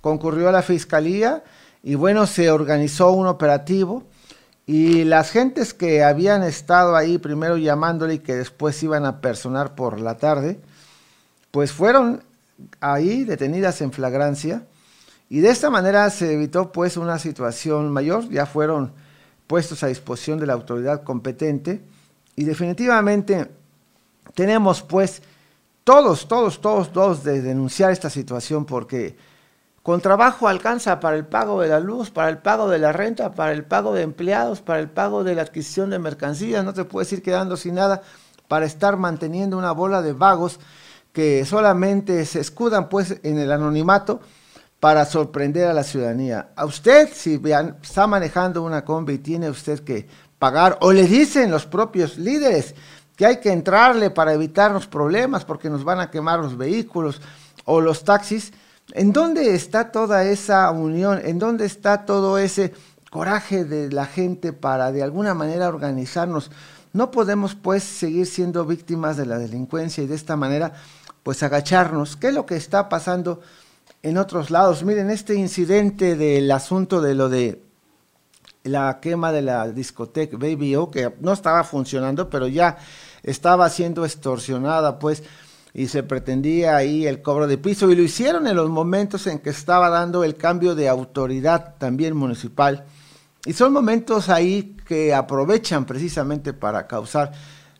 concurrió 0.00 0.48
a 0.48 0.52
la 0.52 0.62
Fiscalía 0.62 1.44
y 1.80 1.94
bueno, 1.94 2.26
se 2.26 2.50
organizó 2.50 3.12
un 3.12 3.28
operativo 3.28 4.02
y 4.66 5.04
las 5.04 5.30
gentes 5.30 5.74
que 5.74 6.04
habían 6.04 6.42
estado 6.42 6.94
ahí 6.94 7.18
primero 7.18 7.56
llamándole 7.56 8.14
y 8.14 8.18
que 8.20 8.34
después 8.34 8.80
iban 8.82 9.04
a 9.04 9.20
personar 9.20 9.74
por 9.74 10.00
la 10.00 10.16
tarde, 10.16 10.60
pues 11.50 11.72
fueron 11.72 12.22
ahí 12.80 13.24
detenidas 13.24 13.80
en 13.80 13.92
flagrancia. 13.92 14.64
Y 15.28 15.40
de 15.40 15.50
esta 15.50 15.70
manera 15.70 16.08
se 16.10 16.34
evitó 16.34 16.70
pues 16.70 16.96
una 16.96 17.18
situación 17.18 17.90
mayor, 17.90 18.28
ya 18.28 18.46
fueron 18.46 18.92
puestos 19.46 19.82
a 19.82 19.88
disposición 19.88 20.38
de 20.38 20.46
la 20.46 20.52
autoridad 20.52 21.02
competente. 21.02 21.82
Y 22.36 22.44
definitivamente 22.44 23.50
tenemos 24.34 24.82
pues 24.82 25.22
todos, 25.84 26.28
todos, 26.28 26.60
todos, 26.60 26.92
todos 26.92 27.24
de 27.24 27.42
denunciar 27.42 27.90
esta 27.90 28.10
situación 28.10 28.64
porque 28.64 29.16
con 29.82 30.00
trabajo 30.00 30.46
alcanza 30.46 31.00
para 31.00 31.16
el 31.16 31.26
pago 31.26 31.60
de 31.60 31.68
la 31.68 31.80
luz, 31.80 32.10
para 32.10 32.28
el 32.28 32.38
pago 32.38 32.68
de 32.68 32.78
la 32.78 32.92
renta, 32.92 33.32
para 33.32 33.52
el 33.52 33.64
pago 33.64 33.94
de 33.94 34.02
empleados, 34.02 34.60
para 34.60 34.78
el 34.78 34.88
pago 34.88 35.24
de 35.24 35.34
la 35.34 35.42
adquisición 35.42 35.90
de 35.90 35.98
mercancías. 35.98 36.64
No 36.64 36.72
te 36.72 36.84
puedes 36.84 37.12
ir 37.12 37.22
quedando 37.22 37.56
sin 37.56 37.74
nada 37.74 38.02
para 38.46 38.66
estar 38.66 38.96
manteniendo 38.96 39.58
una 39.58 39.72
bola 39.72 40.00
de 40.02 40.12
vagos 40.12 40.60
que 41.12 41.44
solamente 41.44 42.24
se 42.26 42.40
escudan 42.40 42.88
pues 42.88 43.18
en 43.22 43.38
el 43.38 43.50
anonimato 43.50 44.20
para 44.78 45.04
sorprender 45.04 45.68
a 45.68 45.72
la 45.72 45.84
ciudadanía. 45.84 46.50
A 46.56 46.64
usted, 46.64 47.08
si 47.12 47.40
está 47.82 48.06
manejando 48.06 48.62
una 48.62 48.84
combi 48.84 49.14
y 49.14 49.18
tiene 49.18 49.50
usted 49.50 49.80
que 49.80 50.08
pagar, 50.38 50.78
o 50.80 50.92
le 50.92 51.06
dicen 51.06 51.50
los 51.50 51.66
propios 51.66 52.18
líderes 52.18 52.74
que 53.16 53.26
hay 53.26 53.40
que 53.40 53.52
entrarle 53.52 54.10
para 54.10 54.32
evitar 54.32 54.70
los 54.72 54.86
problemas 54.86 55.44
porque 55.44 55.70
nos 55.70 55.84
van 55.84 56.00
a 56.00 56.10
quemar 56.10 56.40
los 56.40 56.56
vehículos 56.56 57.20
o 57.64 57.80
los 57.80 58.04
taxis, 58.04 58.52
¿En 58.90 59.12
dónde 59.12 59.54
está 59.54 59.90
toda 59.92 60.24
esa 60.24 60.70
unión? 60.70 61.20
¿En 61.24 61.38
dónde 61.38 61.64
está 61.64 62.04
todo 62.04 62.38
ese 62.38 62.74
coraje 63.10 63.64
de 63.64 63.90
la 63.90 64.06
gente 64.06 64.52
para 64.52 64.92
de 64.92 65.02
alguna 65.02 65.34
manera 65.34 65.68
organizarnos? 65.68 66.50
No 66.92 67.10
podemos 67.10 67.54
pues 67.54 67.84
seguir 67.84 68.26
siendo 68.26 68.66
víctimas 68.66 69.16
de 69.16 69.26
la 69.26 69.38
delincuencia 69.38 70.04
y 70.04 70.06
de 70.06 70.14
esta 70.14 70.36
manera 70.36 70.74
pues 71.22 71.42
agacharnos. 71.42 72.16
¿Qué 72.16 72.28
es 72.28 72.34
lo 72.34 72.44
que 72.44 72.56
está 72.56 72.88
pasando 72.88 73.40
en 74.02 74.18
otros 74.18 74.50
lados? 74.50 74.82
Miren, 74.82 75.08
este 75.10 75.34
incidente 75.34 76.16
del 76.16 76.50
asunto 76.50 77.00
de 77.00 77.14
lo 77.14 77.28
de 77.28 77.62
la 78.64 79.00
quema 79.00 79.32
de 79.32 79.42
la 79.42 79.68
discoteca 79.68 80.36
Baby 80.36 80.76
O, 80.76 80.90
que 80.90 81.12
no 81.20 81.32
estaba 81.32 81.64
funcionando, 81.64 82.28
pero 82.28 82.46
ya 82.46 82.78
estaba 83.22 83.68
siendo 83.68 84.04
extorsionada, 84.04 84.98
pues 84.98 85.22
y 85.74 85.88
se 85.88 86.02
pretendía 86.02 86.76
ahí 86.76 87.06
el 87.06 87.22
cobro 87.22 87.46
de 87.46 87.58
piso 87.58 87.90
y 87.90 87.96
lo 87.96 88.02
hicieron 88.02 88.46
en 88.46 88.56
los 88.56 88.68
momentos 88.68 89.26
en 89.26 89.38
que 89.38 89.50
estaba 89.50 89.88
dando 89.88 90.22
el 90.22 90.36
cambio 90.36 90.74
de 90.74 90.88
autoridad 90.88 91.76
también 91.78 92.14
municipal. 92.16 92.84
Y 93.46 93.54
son 93.54 93.72
momentos 93.72 94.28
ahí 94.28 94.76
que 94.86 95.14
aprovechan 95.14 95.86
precisamente 95.86 96.52
para 96.52 96.86
causar 96.86 97.32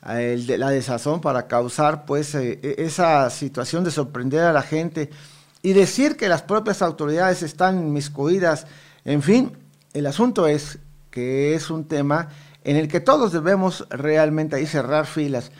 eh, 0.08 0.42
la 0.58 0.70
desazón, 0.70 1.20
para 1.20 1.46
causar 1.46 2.06
pues 2.06 2.34
eh, 2.34 2.58
e, 2.62 2.74
esa 2.78 3.28
situación 3.30 3.84
de 3.84 3.90
sorprender 3.90 4.40
a 4.40 4.52
la 4.52 4.62
gente 4.62 5.10
y 5.62 5.74
decir 5.74 6.16
que 6.16 6.28
las 6.28 6.42
propias 6.42 6.82
autoridades 6.82 7.42
están 7.42 7.78
inmiscuidas, 7.78 8.66
en 9.04 9.22
fin, 9.22 9.56
el 9.92 10.06
asunto 10.06 10.48
es 10.48 10.78
que 11.10 11.54
es 11.54 11.70
un 11.70 11.84
tema 11.84 12.30
en 12.64 12.76
el 12.76 12.88
que 12.88 13.00
todos 13.00 13.32
debemos 13.32 13.86
realmente 13.90 14.56
ahí 14.56 14.66
cerrar 14.66 15.06
filas 15.06 15.52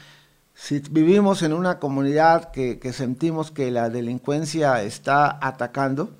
si 0.55 0.81
vivimos 0.81 1.43
en 1.43 1.53
una 1.53 1.79
comunidad 1.79 2.51
que, 2.53 2.79
sentimos 2.93 3.51
que 3.51 3.71
la 3.71 3.91
delincuencia 3.91 4.83
está 4.83 5.39
atacando, 5.41 6.11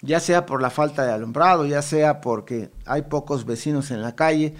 ya 0.00 0.20
sea 0.20 0.46
por 0.46 0.62
la 0.62 0.70
falta 0.70 1.04
de 1.04 1.12
alumbrado, 1.12 1.66
ya 1.66 1.82
sea 1.82 2.20
porque 2.20 2.70
hay 2.86 3.02
pocos 3.02 3.44
vecinos 3.44 3.90
en 3.90 4.02
la 4.02 4.14
calle, 4.14 4.54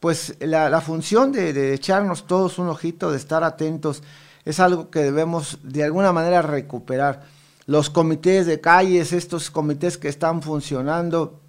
pues 0.00 0.36
la, 0.40 0.80
función 0.80 1.32
de, 1.32 1.52
de, 1.52 1.74
echarnos 1.74 2.26
todos 2.26 2.58
un 2.58 2.68
ojito, 2.68 3.10
de 3.10 3.16
estar 3.16 3.42
atentos, 3.42 4.02
es 4.44 4.60
algo 4.60 4.90
que 4.90 5.00
debemos 5.00 5.58
de 5.62 5.84
alguna 5.84 6.12
manera 6.12 6.42
recuperar. 6.42 7.22
Los 7.66 7.90
comités 7.90 8.46
de 8.46 8.60
calles, 8.60 9.12
estos 9.12 9.50
comités 9.50 9.98
que 9.98 10.08
están 10.08 10.40
funcionando, 10.40 11.40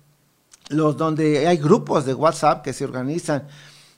los 0.69 0.97
donde 0.97 1.47
hay 1.47 1.57
grupos 1.57 2.05
de 2.05 2.13
WhatsApp 2.13 2.63
que 2.63 2.73
se 2.73 2.83
organizan, 2.85 3.47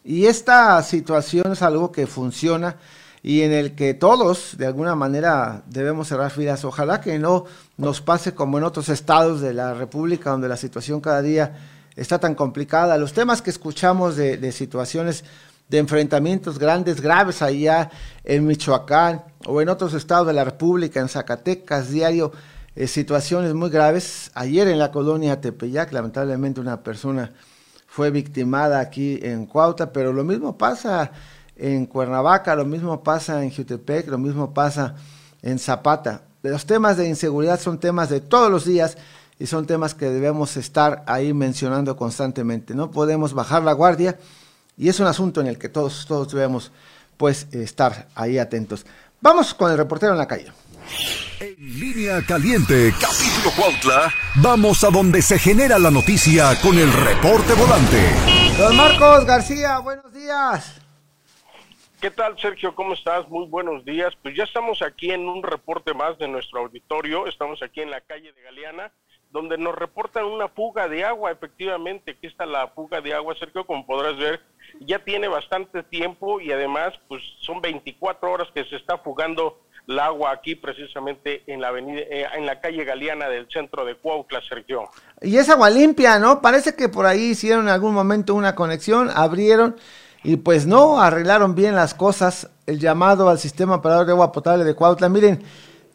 y 0.03 0.25
esta 0.25 0.81
situación 0.84 1.53
es 1.53 1.62
algo 1.62 1.91
que 1.91 2.07
funciona 2.07 2.77
y 3.23 3.41
en 3.41 3.51
el 3.51 3.75
que 3.75 3.93
todos 3.93 4.57
de 4.57 4.65
alguna 4.65 4.95
manera 4.95 5.63
debemos 5.67 6.07
cerrar 6.07 6.31
filas. 6.31 6.65
Ojalá 6.65 7.01
que 7.01 7.19
no 7.19 7.45
nos 7.77 8.01
pase 8.01 8.34
como 8.34 8.57
en 8.57 8.63
otros 8.63 8.89
estados 8.89 9.41
de 9.41 9.53
la 9.53 9.73
República 9.73 10.31
donde 10.31 10.47
la 10.47 10.57
situación 10.57 11.01
cada 11.01 11.21
día 11.21 11.55
está 11.95 12.19
tan 12.19 12.34
complicada. 12.34 12.97
Los 12.97 13.13
temas 13.13 13.41
que 13.41 13.51
escuchamos 13.51 14.15
de, 14.15 14.51
situaciones 14.51 15.23
de 15.69 15.77
enfrentamientos 15.77 16.57
grandes, 16.57 16.99
graves 16.99 17.41
allá 17.41 17.91
en 18.23 18.45
Michoacán 18.45 19.23
o 19.45 19.62
en 19.62 19.69
otros 19.69 19.93
estados 19.93 20.27
de 20.27 20.34
la 20.34 20.43
República, 20.43 20.99
en 20.99 21.07
Zacatecas, 21.07 21.89
diario, 21.91 22.31
eh, 22.75 22.88
situaciones 22.88 23.53
muy 23.53 23.69
graves. 23.69 24.31
Ayer 24.34 24.67
en 24.67 24.79
la 24.79 24.91
colonia 24.91 25.39
Tepeyac, 25.39 25.91
lamentablemente 25.91 26.60
una 26.60 26.81
persona 26.81 27.31
fue 27.88 28.10
victimada 28.10 28.79
aquí 28.79 29.19
en 29.21 29.45
Cuautla, 29.45 29.93
pero 29.93 30.12
lo 30.12 30.23
mismo 30.23 30.57
pasa 30.57 31.12
en 31.62 31.86
Cuernavaca, 31.86 32.56
lo 32.56 32.65
mismo 32.65 33.04
pasa 33.04 33.43
en 33.43 33.52
Jutepec, 33.52 34.08
lo 34.08 34.17
mismo 34.17 34.52
pasa 34.54 34.95
en 35.43 35.60
Zapata. 35.60 36.24
Los 36.41 36.65
temas 36.65 36.97
de 36.97 37.08
inseguridad 37.08 37.60
son 37.60 37.80
temas 37.80 38.10
de 38.10 38.19
todos 38.19 38.50
los 38.50 38.65
días 38.65 38.97
y 39.38 39.45
son 39.45 39.67
temas 39.67 39.93
que 39.93 40.10
debemos 40.10 40.58
estar 40.58 41.04
ahí 41.06 41.34
mencionando 41.34 41.95
constantemente. 41.95 42.74
No 42.74 42.89
podemos 42.89 43.34
bajar 43.34 43.62
la 43.62 43.74
guardia 43.74 44.17
y 44.76 44.89
es 44.89 45.00
un 45.00 45.06
asunto 45.06 45.39
en 45.39 45.47
el 45.47 45.60
que 45.60 45.69
todos, 45.69 46.06
todos 46.08 46.34
debemos 46.34 46.71
pues 47.17 47.45
estar 47.52 48.08
ahí 48.15 48.39
atentos. 48.39 48.84
Vamos 49.21 49.54
con 49.54 49.71
el 49.71 49.78
reportero 49.78 50.13
en 50.13 50.17
la 50.17 50.28
calle. 50.28 50.52
En 51.39 51.56
línea 51.80 52.26
caliente, 52.26 52.91
capítulo 53.00 53.56
Cuautla, 53.56 54.12
vamos 54.36 54.84
a 54.84 54.89
donde 54.89 55.21
se 55.21 55.38
genera 55.38 55.78
la 55.78 55.91
noticia 55.91 56.60
con 56.60 56.78
el 56.78 56.91
reporte 56.91 57.54
volante. 57.54 58.10
Don 58.58 58.76
Marcos 58.76 59.26
García, 59.26 59.78
buenos 59.78 60.12
días. 60.12 60.81
¿Qué 62.01 62.09
tal, 62.09 62.35
Sergio? 62.39 62.73
¿Cómo 62.73 62.95
estás? 62.95 63.29
Muy 63.29 63.45
buenos 63.45 63.85
días. 63.85 64.11
Pues 64.23 64.35
ya 64.35 64.43
estamos 64.43 64.81
aquí 64.81 65.11
en 65.11 65.29
un 65.29 65.43
reporte 65.43 65.93
más 65.93 66.17
de 66.17 66.27
nuestro 66.27 66.61
auditorio. 66.61 67.27
Estamos 67.27 67.61
aquí 67.61 67.81
en 67.81 67.91
la 67.91 68.01
calle 68.01 68.33
de 68.33 68.41
Galeana, 68.41 68.91
donde 69.29 69.55
nos 69.59 69.75
reportan 69.75 70.25
una 70.25 70.47
fuga 70.47 70.87
de 70.87 71.05
agua. 71.05 71.29
Efectivamente, 71.29 72.13
aquí 72.13 72.25
está 72.25 72.47
la 72.47 72.69
fuga 72.69 73.01
de 73.01 73.13
agua, 73.13 73.35
Sergio, 73.37 73.67
como 73.67 73.85
podrás 73.85 74.17
ver. 74.17 74.41
Ya 74.79 74.97
tiene 74.97 75.27
bastante 75.27 75.83
tiempo 75.83 76.41
y 76.41 76.51
además, 76.51 76.91
pues 77.07 77.21
son 77.41 77.61
24 77.61 78.31
horas 78.31 78.47
que 78.51 78.65
se 78.65 78.77
está 78.77 78.97
fugando 78.97 79.61
el 79.87 79.99
agua 79.99 80.31
aquí 80.31 80.55
precisamente 80.55 81.43
en 81.45 81.61
la 81.61 81.67
avenida, 81.67 82.01
eh, 82.01 82.25
en 82.33 82.47
la 82.47 82.59
calle 82.59 82.83
Galeana 82.83 83.29
del 83.29 83.47
centro 83.47 83.85
de 83.85 83.93
Cuautla, 83.93 84.41
Sergio. 84.41 84.89
Y 85.21 85.37
es 85.37 85.49
agua 85.49 85.69
limpia, 85.69 86.17
¿no? 86.17 86.41
Parece 86.41 86.75
que 86.75 86.89
por 86.89 87.05
ahí 87.05 87.31
hicieron 87.31 87.65
en 87.65 87.73
algún 87.73 87.93
momento 87.93 88.33
una 88.33 88.55
conexión, 88.55 89.11
abrieron 89.13 89.75
y 90.23 90.38
pues 90.38 90.67
no 90.67 91.01
arreglaron 91.01 91.55
bien 91.55 91.75
las 91.75 91.93
cosas, 91.93 92.49
el 92.65 92.79
llamado 92.79 93.29
al 93.29 93.39
sistema 93.39 93.75
operador 93.75 94.05
de 94.05 94.12
agua 94.12 94.31
potable 94.31 94.63
de 94.63 94.75
Cuautla. 94.75 95.10
Miren, 95.10 95.43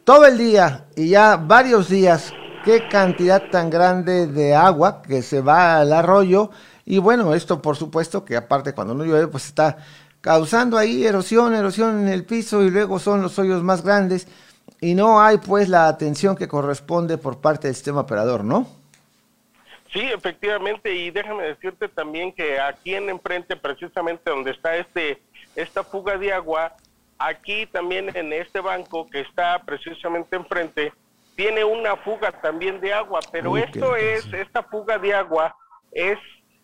todo 0.03 0.25
el 0.25 0.37
día 0.37 0.85
y 0.95 1.09
ya 1.09 1.37
varios 1.37 1.89
días, 1.89 2.33
qué 2.65 2.87
cantidad 2.89 3.43
tan 3.49 3.69
grande 3.69 4.27
de 4.27 4.53
agua 4.53 5.01
que 5.01 5.21
se 5.21 5.41
va 5.41 5.77
al 5.77 5.93
arroyo. 5.93 6.49
Y 6.85 6.97
bueno, 6.99 7.33
esto 7.33 7.61
por 7.61 7.77
supuesto 7.77 8.25
que 8.25 8.35
aparte 8.35 8.73
cuando 8.73 8.93
no 8.93 9.05
llueve, 9.05 9.27
pues 9.27 9.45
está 9.45 9.77
causando 10.21 10.77
ahí 10.77 11.05
erosión, 11.05 11.53
erosión 11.53 11.99
en 12.01 12.07
el 12.09 12.25
piso 12.25 12.63
y 12.63 12.69
luego 12.69 12.99
son 12.99 13.21
los 13.21 13.37
hoyos 13.39 13.63
más 13.63 13.83
grandes 13.83 14.27
y 14.81 14.93
no 14.93 15.21
hay 15.21 15.37
pues 15.37 15.69
la 15.69 15.87
atención 15.87 16.35
que 16.35 16.47
corresponde 16.47 17.17
por 17.17 17.39
parte 17.39 17.67
del 17.67 17.75
sistema 17.75 18.01
operador, 18.01 18.43
¿no? 18.43 18.76
Sí, 19.91 20.01
efectivamente, 20.01 20.93
y 20.93 21.11
déjame 21.11 21.43
decirte 21.43 21.87
también 21.87 22.33
que 22.33 22.59
aquí 22.59 22.95
en 22.95 23.09
enfrente, 23.09 23.55
precisamente 23.55 24.29
donde 24.29 24.51
está 24.51 24.75
este 24.75 25.21
esta 25.55 25.83
fuga 25.83 26.17
de 26.17 26.31
agua, 26.31 26.75
aquí 27.17 27.65
también 27.65 28.15
en 28.15 28.31
este 28.33 28.59
banco 28.59 29.09
que 29.09 29.21
está 29.21 29.59
precisamente 29.63 30.35
enfrente, 30.35 30.93
tiene 31.35 31.63
una 31.63 31.95
fuga 31.95 32.31
también 32.31 32.79
de 32.79 32.93
agua, 32.93 33.19
pero 33.31 33.57
esto 33.57 33.95
es, 33.95 34.31
esta 34.33 34.63
fuga 34.63 34.97
de 34.97 35.13
agua 35.13 35.55
es 35.91 36.17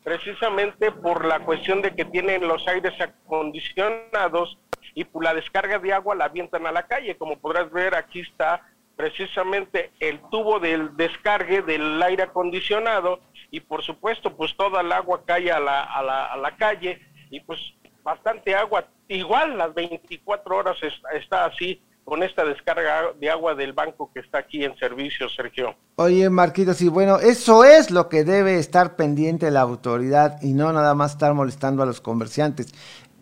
precisamente 0.04 0.92
por 0.92 1.26
la 1.26 1.40
cuestión 1.40 1.82
de 1.82 1.96
que 1.96 2.06
tienen 2.06 2.48
los 2.48 2.68
aires 2.68 2.94
acondicionados 3.00 4.58
y 4.96 5.06
por 5.06 5.24
la 5.24 5.34
descarga 5.34 5.80
de 5.80 5.94
agua 5.94 6.16
la 6.16 6.26
avientan 6.26 6.68
a 6.68 6.72
la 6.72 6.84
calle. 6.84 7.16
Como 7.18 7.38
podrás 7.38 7.72
ver, 7.72 7.96
aquí 7.96 8.20
está 8.20 8.62
precisamente 8.96 9.92
el 10.00 10.22
tubo 10.30 10.60
del 10.60 10.96
descargue 10.96 11.62
del 11.62 12.02
aire 12.02 12.24
acondicionado 12.24 13.20
y 13.52 13.60
por 13.60 13.84
supuesto 13.84 14.36
pues 14.36 14.56
toda 14.56 14.82
el 14.82 14.92
agua 14.92 15.22
cae 15.26 15.52
a 15.52 15.60
la, 15.60 15.84
a 15.84 16.02
la, 16.04 16.26
a 16.26 16.38
la 16.38 16.56
calle 16.56 17.02
y 17.30 17.40
pues 17.40 17.60
bastante 18.04 18.56
agua, 18.56 18.86
igual 19.08 19.58
las 19.58 19.74
24 19.74 20.56
horas 20.56 20.78
está, 21.14 21.46
así 21.46 21.82
con 22.04 22.22
esta 22.22 22.44
descarga 22.44 23.14
de 23.18 23.30
agua 23.30 23.56
del 23.56 23.72
banco 23.72 24.12
que 24.14 24.20
está 24.20 24.40
aquí 24.40 24.66
en 24.66 24.76
servicio, 24.78 25.30
Sergio. 25.30 25.74
Oye, 25.96 26.30
Marquitos, 26.30 26.82
y 26.82 26.90
bueno, 26.90 27.18
eso 27.20 27.64
es 27.64 27.92
lo 27.92 28.10
que 28.10 28.26
debe 28.26 28.60
estar 28.60 28.98
pendiente 28.98 29.50
la 29.52 29.62
autoridad 29.62 30.42
y 30.42 30.54
no 30.54 30.74
nada 30.74 30.96
más 30.96 31.14
estar 31.14 31.34
molestando 31.34 31.82
a 31.82 31.86
los 31.86 32.02
comerciantes. 32.02 32.74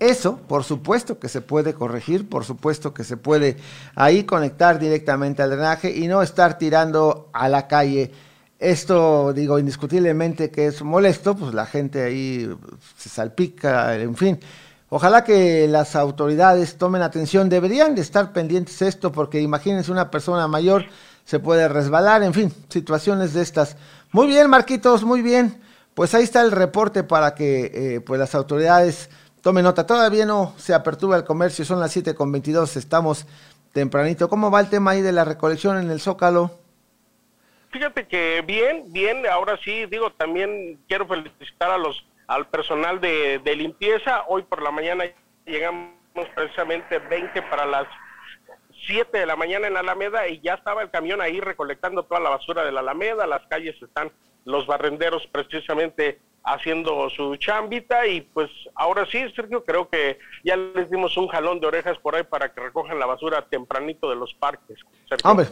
Eso, 0.01 0.37
por 0.47 0.63
supuesto 0.63 1.19
que 1.19 1.29
se 1.29 1.41
puede 1.41 1.75
corregir, 1.75 2.27
por 2.27 2.43
supuesto 2.43 2.91
que 2.91 3.03
se 3.03 3.17
puede 3.17 3.57
ahí 3.93 4.23
conectar 4.23 4.79
directamente 4.79 5.43
al 5.43 5.51
drenaje 5.51 5.95
y 5.95 6.07
no 6.07 6.23
estar 6.23 6.57
tirando 6.57 7.29
a 7.33 7.47
la 7.47 7.67
calle. 7.67 8.11
Esto, 8.57 9.31
digo, 9.31 9.59
indiscutiblemente 9.59 10.49
que 10.49 10.65
es 10.65 10.81
molesto, 10.81 11.35
pues 11.35 11.53
la 11.53 11.67
gente 11.67 12.01
ahí 12.01 12.49
se 12.97 13.09
salpica, 13.09 13.95
en 13.95 14.15
fin. 14.15 14.39
Ojalá 14.89 15.23
que 15.23 15.67
las 15.67 15.95
autoridades 15.95 16.79
tomen 16.79 17.03
atención, 17.03 17.47
deberían 17.47 17.93
de 17.93 18.01
estar 18.01 18.33
pendientes 18.33 18.81
esto, 18.81 19.11
porque 19.11 19.39
imagínense 19.39 19.91
una 19.91 20.09
persona 20.09 20.47
mayor 20.47 20.85
se 21.25 21.37
puede 21.37 21.67
resbalar, 21.67 22.23
en 22.23 22.33
fin, 22.33 22.51
situaciones 22.69 23.35
de 23.35 23.43
estas. 23.43 23.77
Muy 24.11 24.25
bien, 24.25 24.49
Marquitos, 24.49 25.03
muy 25.03 25.21
bien. 25.21 25.61
Pues 25.93 26.15
ahí 26.15 26.23
está 26.23 26.41
el 26.41 26.51
reporte 26.51 27.03
para 27.03 27.35
que 27.35 27.71
eh, 27.71 28.01
pues 28.01 28.19
las 28.19 28.33
autoridades 28.33 29.09
Tome 29.41 29.63
nota, 29.63 29.87
todavía 29.87 30.25
no 30.25 30.53
se 30.57 30.73
apertura 30.75 31.17
el 31.17 31.23
comercio, 31.23 31.65
son 31.65 31.79
las 31.79 31.91
7 31.91 32.13
con 32.13 32.31
22, 32.31 32.77
estamos 32.77 33.25
tempranito. 33.73 34.29
¿Cómo 34.29 34.51
va 34.51 34.59
el 34.59 34.69
tema 34.69 34.91
ahí 34.91 35.01
de 35.01 35.11
la 35.11 35.25
recolección 35.25 35.79
en 35.79 35.89
el 35.89 35.99
Zócalo? 35.99 36.51
Fíjate 37.71 38.07
que 38.07 38.43
bien, 38.45 38.93
bien, 38.93 39.25
ahora 39.25 39.57
sí, 39.63 39.87
digo, 39.87 40.11
también 40.11 40.79
quiero 40.87 41.07
felicitar 41.07 41.71
a 41.71 41.77
los 41.79 42.05
al 42.27 42.47
personal 42.47 43.01
de, 43.01 43.41
de 43.43 43.55
limpieza. 43.55 44.23
Hoy 44.27 44.43
por 44.43 44.61
la 44.61 44.69
mañana 44.69 45.05
llegamos 45.45 45.91
precisamente 46.35 46.99
20 46.99 47.41
para 47.43 47.65
las 47.65 47.87
7 48.85 49.17
de 49.17 49.25
la 49.25 49.35
mañana 49.35 49.67
en 49.67 49.75
Alameda 49.75 50.27
y 50.27 50.39
ya 50.41 50.53
estaba 50.53 50.83
el 50.83 50.91
camión 50.91 51.19
ahí 51.19 51.39
recolectando 51.41 52.03
toda 52.03 52.21
la 52.21 52.29
basura 52.29 52.63
de 52.63 52.71
la 52.71 52.81
Alameda, 52.81 53.25
las 53.25 53.45
calles 53.47 53.75
están 53.81 54.11
los 54.45 54.67
barrenderos 54.67 55.27
precisamente 55.31 56.19
haciendo 56.43 57.09
su 57.09 57.35
chambita 57.35 58.07
y 58.07 58.21
pues 58.21 58.49
ahora 58.75 59.05
sí, 59.05 59.19
Sergio, 59.35 59.63
creo 59.63 59.89
que 59.89 60.19
ya 60.43 60.55
les 60.55 60.89
dimos 60.89 61.15
un 61.17 61.27
jalón 61.27 61.59
de 61.59 61.67
orejas 61.67 61.97
por 61.99 62.15
ahí 62.15 62.23
para 62.23 62.51
que 62.51 62.61
recojan 62.61 62.99
la 62.99 63.05
basura 63.05 63.45
tempranito 63.49 64.09
de 64.09 64.15
los 64.15 64.33
parques. 64.33 64.79
Hombre, 65.23 65.47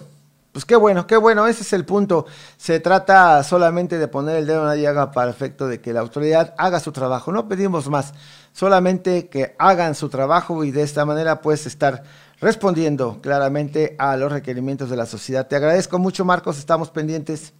pues 0.51 0.65
qué 0.65 0.75
bueno, 0.75 1.05
qué 1.05 1.15
bueno, 1.15 1.45
ese 1.45 1.61
es 1.61 1.73
el 1.73 1.85
punto. 1.85 2.25
Se 2.57 2.79
trata 2.79 3.43
solamente 3.43 3.99
de 3.99 4.07
poner 4.07 4.37
el 4.37 4.47
dedo 4.47 4.61
en 4.61 4.67
la 4.67 4.75
llaga 4.75 5.11
para 5.11 5.29
efecto 5.29 5.67
de 5.67 5.79
que 5.79 5.93
la 5.93 5.99
autoridad 5.99 6.55
haga 6.57 6.79
su 6.79 6.91
trabajo. 6.91 7.31
No 7.31 7.47
pedimos 7.47 7.87
más, 7.87 8.15
solamente 8.51 9.29
que 9.29 9.55
hagan 9.59 9.93
su 9.93 10.09
trabajo 10.09 10.63
y 10.63 10.71
de 10.71 10.81
esta 10.81 11.05
manera 11.05 11.41
pues 11.41 11.67
estar 11.67 12.03
respondiendo 12.41 13.19
claramente 13.21 13.95
a 13.99 14.17
los 14.17 14.31
requerimientos 14.31 14.89
de 14.89 14.97
la 14.97 15.05
sociedad. 15.05 15.47
Te 15.47 15.55
agradezco 15.55 15.99
mucho, 15.99 16.25
Marcos, 16.25 16.57
estamos 16.57 16.89
pendientes. 16.89 17.53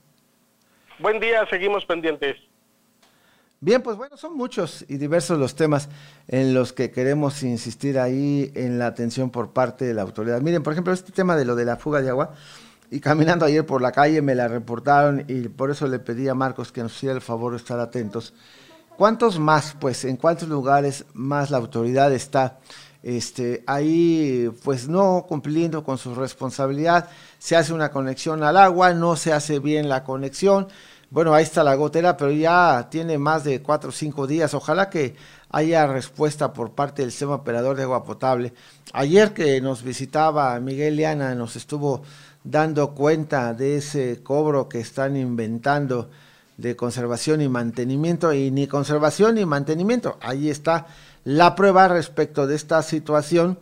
Buen 0.98 1.20
día, 1.20 1.46
seguimos 1.50 1.86
pendientes. 1.86 2.49
Bien, 3.62 3.82
pues 3.82 3.98
bueno, 3.98 4.16
son 4.16 4.38
muchos 4.38 4.86
y 4.88 4.96
diversos 4.96 5.38
los 5.38 5.54
temas 5.54 5.90
en 6.30 6.54
los 6.54 6.72
que 6.72 6.92
queremos 6.92 7.44
insistir 7.44 8.00
ahí 8.00 8.54
en 8.56 8.80
la 8.80 8.88
atención 8.88 9.32
por 9.32 9.52
parte 9.52 9.84
de 9.84 9.94
la 9.94 10.02
autoridad. 10.02 10.40
Miren, 10.40 10.64
por 10.64 10.72
ejemplo, 10.72 10.94
este 10.94 11.12
tema 11.12 11.36
de 11.36 11.44
lo 11.44 11.58
de 11.58 11.66
la 11.66 11.76
fuga 11.76 12.02
de 12.02 12.08
agua, 12.08 12.34
y 12.90 13.02
caminando 13.02 13.44
ayer 13.44 13.66
por 13.66 13.82
la 13.82 13.92
calle 13.92 14.22
me 14.22 14.34
la 14.34 14.48
reportaron 14.48 15.26
y 15.28 15.50
por 15.50 15.72
eso 15.72 15.88
le 15.88 16.00
pedí 16.00 16.30
a 16.30 16.36
Marcos 16.36 16.72
que 16.72 16.82
nos 16.82 16.96
hiciera 16.96 17.16
el 17.16 17.22
favor 17.22 17.52
de 17.52 17.58
estar 17.58 17.82
atentos. 17.82 18.34
¿Cuántos 18.96 19.40
más, 19.40 19.76
pues, 19.78 20.06
en 20.06 20.16
cuántos 20.16 20.48
lugares 20.48 21.04
más 21.14 21.52
la 21.52 21.58
autoridad 21.58 22.14
está 22.14 22.60
este, 23.04 23.64
ahí, 23.68 24.50
pues, 24.64 24.88
no 24.88 25.26
cumpliendo 25.28 25.84
con 25.84 25.98
su 25.98 26.16
responsabilidad? 26.16 27.10
Se 27.38 27.58
hace 27.58 27.74
una 27.74 27.92
conexión 27.92 28.42
al 28.42 28.56
agua, 28.56 28.94
no 28.94 29.18
se 29.18 29.34
hace 29.34 29.60
bien 29.60 29.90
la 29.90 30.06
conexión 30.06 30.70
bueno, 31.12 31.34
ahí 31.34 31.44
está 31.44 31.64
la 31.64 31.76
gotera, 31.76 32.16
pero 32.16 32.32
ya 32.32 32.88
tiene 32.92 33.18
más 33.18 33.44
de 33.44 33.62
cuatro 33.62 33.90
o 33.90 33.94
cinco 33.94 34.28
días. 34.28 34.54
Ojalá 34.54 34.90
que 34.90 35.16
haya 35.50 35.88
respuesta 35.88 36.54
por 36.54 36.72
parte 36.72 37.02
del 37.02 37.12
sistema 37.12 37.36
operador 37.36 37.76
de 37.76 37.84
agua 37.84 38.04
potable. 38.04 38.54
Ayer 38.94 39.34
que 39.34 39.60
nos 39.60 39.82
visitaba 39.82 40.60
Miguel 40.60 40.98
Liana, 40.98 41.34
nos 41.34 41.56
estuvo 41.56 42.04
dando 42.44 42.92
cuenta 42.92 43.54
de 43.54 43.78
ese 43.78 44.22
cobro 44.22 44.70
que 44.70 44.80
están 44.80 45.18
inventando 45.18 46.10
de 46.58 46.76
conservación 46.76 47.42
y 47.42 47.50
mantenimiento, 47.50 48.32
y 48.34 48.52
ni 48.52 48.68
conservación 48.68 49.36
ni 49.36 49.46
mantenimiento. 49.46 50.18
Ahí 50.22 50.50
está 50.50 50.88
la 51.24 51.56
prueba 51.56 51.88
respecto 51.88 52.46
de 52.46 52.56
esta 52.56 52.84
situación. 52.84 53.58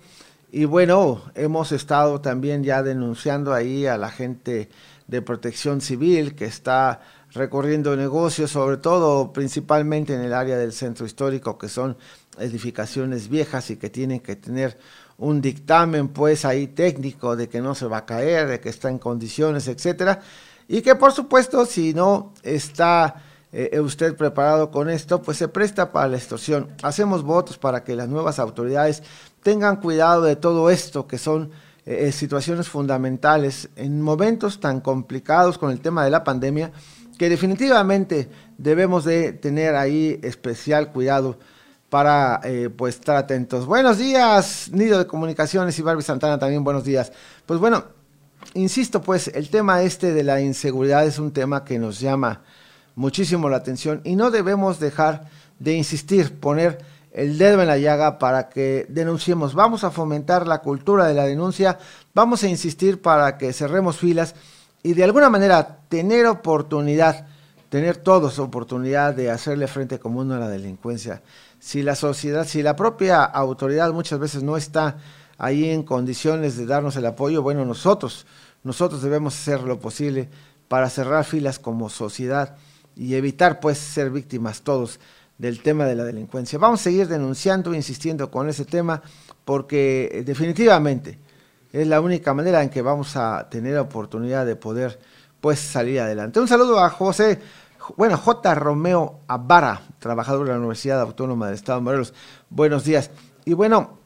Y 0.51 0.65
bueno, 0.65 1.21
hemos 1.35 1.71
estado 1.71 2.19
también 2.21 2.63
ya 2.63 2.83
denunciando 2.83 3.53
ahí 3.53 3.85
a 3.85 3.97
la 3.97 4.09
gente 4.09 4.69
de 5.07 5.21
protección 5.21 5.79
civil 5.79 6.35
que 6.35 6.45
está 6.45 7.01
recorriendo 7.37 7.95
negocios, 7.95 8.51
sobre 8.51 8.77
todo 8.77 9.31
principalmente 9.31 10.13
en 10.13 10.21
el 10.21 10.33
área 10.33 10.57
del 10.57 10.73
centro 10.73 11.05
histórico, 11.05 11.57
que 11.57 11.69
son 11.69 11.97
edificaciones 12.39 13.29
viejas 13.29 13.69
y 13.69 13.77
que 13.77 13.89
tienen 13.89 14.19
que 14.19 14.35
tener 14.35 14.77
un 15.17 15.41
dictamen 15.41 16.09
pues 16.09 16.45
ahí 16.45 16.67
técnico 16.67 17.35
de 17.35 17.47
que 17.49 17.61
no 17.61 17.75
se 17.75 17.87
va 17.87 17.97
a 17.97 18.05
caer, 18.05 18.47
de 18.47 18.59
que 18.59 18.69
está 18.69 18.89
en 18.89 18.99
condiciones, 18.99 19.67
etcétera, 19.67 20.21
y 20.67 20.81
que 20.81 20.95
por 20.95 21.11
supuesto 21.13 21.65
si 21.65 21.93
no 21.93 22.33
está 22.43 23.23
eh, 23.51 23.79
usted 23.79 24.15
preparado 24.15 24.69
con 24.69 24.89
esto, 24.89 25.21
pues 25.21 25.37
se 25.37 25.47
presta 25.47 25.91
para 25.91 26.09
la 26.09 26.17
extorsión. 26.17 26.67
Hacemos 26.83 27.23
votos 27.23 27.57
para 27.57 27.83
que 27.83 27.95
las 27.95 28.09
nuevas 28.09 28.39
autoridades 28.39 29.03
tengan 29.41 29.77
cuidado 29.77 30.23
de 30.23 30.35
todo 30.35 30.69
esto, 30.69 31.07
que 31.07 31.17
son 31.17 31.51
eh, 31.85 32.07
eh, 32.07 32.11
situaciones 32.11 32.67
fundamentales 32.67 33.69
en 33.77 34.01
momentos 34.01 34.59
tan 34.59 34.81
complicados 34.81 35.57
con 35.57 35.71
el 35.71 35.79
tema 35.79 36.03
de 36.03 36.11
la 36.11 36.25
pandemia, 36.25 36.73
que 37.17 37.29
definitivamente 37.29 38.29
debemos 38.57 39.03
de 39.03 39.33
tener 39.33 39.75
ahí 39.75 40.19
especial 40.23 40.91
cuidado 40.91 41.37
para 41.89 42.41
pues 42.75 42.95
estar 42.95 43.15
atentos. 43.15 43.65
Buenos 43.65 43.97
días, 43.97 44.69
Nido 44.71 44.99
de 44.99 45.07
Comunicaciones 45.07 45.79
y 45.79 45.81
Barbie 45.81 46.03
Santana 46.03 46.37
también 46.37 46.63
buenos 46.63 46.83
días. 46.83 47.11
Pues 47.45 47.59
bueno, 47.59 47.85
insisto 48.53 49.01
pues, 49.01 49.29
el 49.29 49.49
tema 49.49 49.81
este 49.83 50.13
de 50.13 50.23
la 50.23 50.41
inseguridad 50.41 51.05
es 51.05 51.17
un 51.17 51.31
tema 51.31 51.63
que 51.63 51.79
nos 51.79 51.99
llama 51.99 52.41
muchísimo 52.95 53.49
la 53.49 53.57
atención 53.57 54.01
y 54.03 54.15
no 54.15 54.31
debemos 54.31 54.79
dejar 54.79 55.29
de 55.59 55.73
insistir, 55.73 56.39
poner 56.39 56.79
el 57.13 57.37
dedo 57.37 57.61
en 57.61 57.67
la 57.67 57.77
llaga 57.77 58.19
para 58.19 58.49
que 58.49 58.85
denunciemos. 58.89 59.55
Vamos 59.55 59.83
a 59.83 59.91
fomentar 59.91 60.45
la 60.45 60.59
cultura 60.59 61.07
de 61.07 61.13
la 61.13 61.23
denuncia, 61.23 61.79
vamos 62.13 62.43
a 62.43 62.47
insistir 62.47 63.01
para 63.01 63.37
que 63.37 63.53
cerremos 63.53 63.97
filas 63.97 64.35
y 64.87 64.93
de 64.93 65.03
alguna 65.03 65.29
manera 65.29 65.79
tener 65.89 66.25
oportunidad, 66.27 67.27
tener 67.67 67.97
todos 67.97 68.39
oportunidad 68.39 69.13
de 69.13 69.29
hacerle 69.29 69.67
frente 69.67 69.99
común 69.99 70.31
a 70.31 70.39
la 70.39 70.47
delincuencia. 70.47 71.21
Si 71.59 71.83
la 71.83 71.93
sociedad, 71.93 72.47
si 72.47 72.63
la 72.63 72.77
propia 72.77 73.25
autoridad 73.25 73.91
muchas 73.91 74.17
veces 74.17 74.43
no 74.43 74.55
está 74.55 74.95
ahí 75.37 75.69
en 75.69 75.83
condiciones 75.83 76.55
de 76.55 76.65
darnos 76.65 76.95
el 76.95 77.05
apoyo, 77.05 77.41
bueno, 77.41 77.65
nosotros, 77.65 78.25
nosotros 78.63 79.01
debemos 79.01 79.37
hacer 79.37 79.63
lo 79.63 79.77
posible 79.77 80.29
para 80.69 80.89
cerrar 80.89 81.25
filas 81.25 81.59
como 81.59 81.89
sociedad 81.89 82.55
y 82.95 83.15
evitar 83.15 83.59
pues 83.59 83.77
ser 83.77 84.09
víctimas 84.09 84.61
todos 84.61 85.01
del 85.37 85.61
tema 85.61 85.83
de 85.83 85.95
la 85.95 86.05
delincuencia. 86.05 86.59
Vamos 86.59 86.79
a 86.79 86.83
seguir 86.85 87.09
denunciando, 87.09 87.73
insistiendo 87.73 88.31
con 88.31 88.47
ese 88.47 88.63
tema, 88.63 89.01
porque 89.43 90.23
definitivamente 90.25 91.19
es 91.71 91.87
la 91.87 92.01
única 92.01 92.33
manera 92.33 92.63
en 92.63 92.69
que 92.69 92.81
vamos 92.81 93.15
a 93.15 93.47
tener 93.49 93.77
oportunidad 93.77 94.45
de 94.45 94.55
poder 94.55 94.99
pues 95.41 95.59
salir 95.59 95.99
adelante. 95.99 96.39
Un 96.39 96.47
saludo 96.47 96.79
a 96.79 96.89
José, 96.89 97.39
bueno, 97.95 98.17
J. 98.17 98.55
Romeo 98.55 99.21
Abara, 99.27 99.81
trabajador 99.99 100.45
de 100.45 100.53
la 100.53 100.59
Universidad 100.59 100.99
Autónoma 101.01 101.47
del 101.47 101.55
Estado 101.55 101.79
de 101.79 101.83
Morelos. 101.83 102.13
Buenos 102.49 102.83
días. 102.83 103.11
Y 103.45 103.53
bueno, 103.53 103.99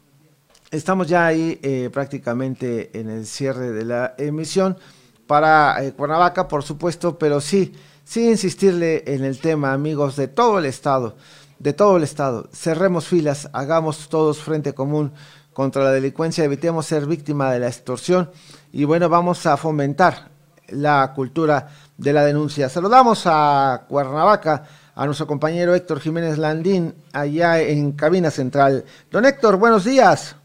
estamos 0.69 1.08
ya 1.08 1.26
ahí 1.26 1.60
eh, 1.63 1.89
prácticamente 1.91 2.97
en 3.00 3.10
el 3.10 3.26
cierre 3.26 3.71
de 3.71 3.86
la 3.86 4.13
emisión 4.17 4.78
para 5.26 5.84
eh, 5.84 5.93
Cuernavaca, 5.93 6.47
por 6.47 6.63
supuesto, 6.63 7.17
pero 7.17 7.41
sí, 7.41 7.74
sí 8.04 8.30
insistirle 8.30 9.04
en 9.08 9.24
el 9.24 9.39
tema, 9.39 9.74
amigos, 9.74 10.15
de 10.15 10.28
todo 10.28 10.60
el 10.60 10.65
Estado, 10.65 11.15
de 11.58 11.74
todo 11.74 11.97
el 11.97 12.04
Estado. 12.04 12.50
Cerremos 12.54 13.08
filas, 13.08 13.50
hagamos 13.54 14.10
todos 14.10 14.39
frente 14.39 14.74
común 14.74 15.13
contra 15.54 15.84
la 15.84 15.92
delincuencia, 15.92 16.44
evitemos 16.44 16.86
ser 16.86 17.06
víctima 17.06 17.52
de 17.52 17.60
la 17.60 17.68
extorsión 17.68 18.30
y 18.72 18.84
bueno, 18.86 19.10
vamos 19.10 19.46
a 19.46 19.58
fomentar 19.58 20.30
la 20.70 21.12
cultura 21.14 21.70
de 21.98 22.14
la 22.14 22.24
denuncia. 22.24 22.70
Saludamos 22.70 23.24
a 23.26 23.86
Cuernavaca, 23.88 24.68
a 24.96 25.06
nuestro 25.06 25.28
compañero 25.28 25.76
Héctor 25.76 26.00
Jiménez 26.00 26.38
Landín, 26.38 26.94
allá 27.14 27.62
en 27.62 27.92
Cabina 27.94 28.32
Central. 28.32 28.86
Don 29.10 29.26
Héctor, 29.26 29.58
buenos 29.58 29.84
días. 29.84 30.36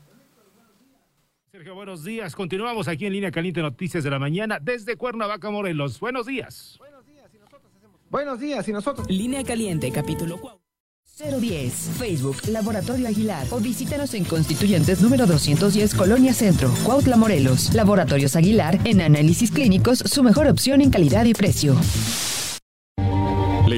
Sergio, 1.51 1.75
buenos 1.75 2.05
días. 2.05 2.35
Continuamos 2.35 2.89
aquí 2.89 3.07
en 3.07 3.13
Línea 3.13 3.31
Caliente 3.31 3.63
Noticias 3.63 4.05
de 4.05 4.11
la 4.11 4.19
Mañana 4.19 4.59
desde 4.61 4.97
Cuernavaca, 4.97 5.51
Morelos. 5.51 6.01
Buenos 6.01 6.27
días. 6.27 6.79
Buenos 8.11 8.39
días 8.39 8.69
y 8.69 8.73
nosotros. 8.73 9.09
Línea 9.11 9.43
Caliente, 9.43 9.91
capítulo 9.91 10.39
4. 10.41 10.66
010, 11.19 11.73
Facebook, 11.99 12.37
Laboratorio 12.49 13.09
Aguilar 13.09 13.47
o 13.51 13.59
visítanos 13.59 14.13
en 14.13 14.25
Constituyentes 14.25 15.01
número 15.01 15.27
210, 15.27 15.95
Colonia 15.95 16.35
Centro, 16.35 16.71
Cuautla, 16.85 17.17
Morelos. 17.17 17.73
Laboratorios 17.73 18.37
Aguilar, 18.37 18.79
en 18.85 19.01
análisis 19.01 19.51
clínicos, 19.51 20.01
su 20.01 20.23
mejor 20.23 20.47
opción 20.47 20.83
en 20.83 20.91
calidad 20.91 21.25
y 21.25 21.33
precio. 21.33 21.75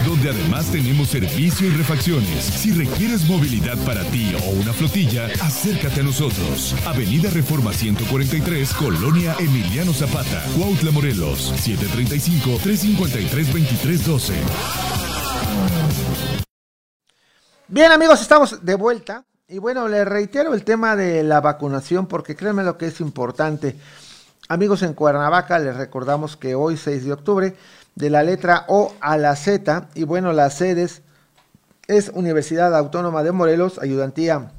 donde 0.05 0.31
además 0.31 0.67
tenemos 0.73 1.11
servicio 1.11 1.69
y 1.69 1.71
refacciones. 1.71 2.45
Si 2.45 2.73
requieres 2.73 3.29
movilidad 3.29 3.79
para 3.87 4.03
ti 4.03 4.35
o 4.35 4.51
una 4.51 4.73
flotilla, 4.73 5.27
acércate 5.41 6.01
a 6.01 6.03
nosotros. 6.03 6.75
Avenida 6.87 7.31
Reforma 7.31 7.73
143, 7.73 8.75
Colonia 8.75 9.37
Emiliano 9.39 9.93
Zapata, 9.93 10.43
Cuautla, 10.57 10.91
Morelos, 10.91 11.55
735-353-2312. 11.69 14.33
Bien 17.69 17.93
amigos, 17.93 18.21
estamos 18.21 18.65
de 18.65 18.75
vuelta. 18.75 19.25
Y 19.47 19.59
bueno, 19.59 19.87
les 19.87 20.05
reitero 20.05 20.53
el 20.53 20.65
tema 20.65 20.97
de 20.97 21.23
la 21.23 21.41
vacunación 21.41 22.09
porque 22.09 22.35
créanme 22.35 22.65
lo 22.65 22.77
que 22.77 22.87
es 22.87 23.01
importante. 23.01 23.77
Amigos 24.53 24.83
en 24.83 24.93
Cuernavaca, 24.93 25.59
les 25.59 25.75
recordamos 25.75 26.37
que 26.37 26.55
hoy 26.55 26.77
6 26.77 27.07
de 27.07 27.13
octubre, 27.15 27.57
de 27.95 28.11
la 28.11 28.23
letra 28.23 28.67
O 28.69 28.93
a 29.01 29.17
la 29.17 29.35
Z, 29.35 29.89
y 29.95 30.05
bueno, 30.05 30.35
las 30.35 30.59
sedes 30.59 31.01
es 31.87 32.11
Universidad 32.13 32.77
Autónoma 32.77 33.23
de 33.23 33.33
Morelos, 33.33 33.79
Ayudantía 33.79 34.53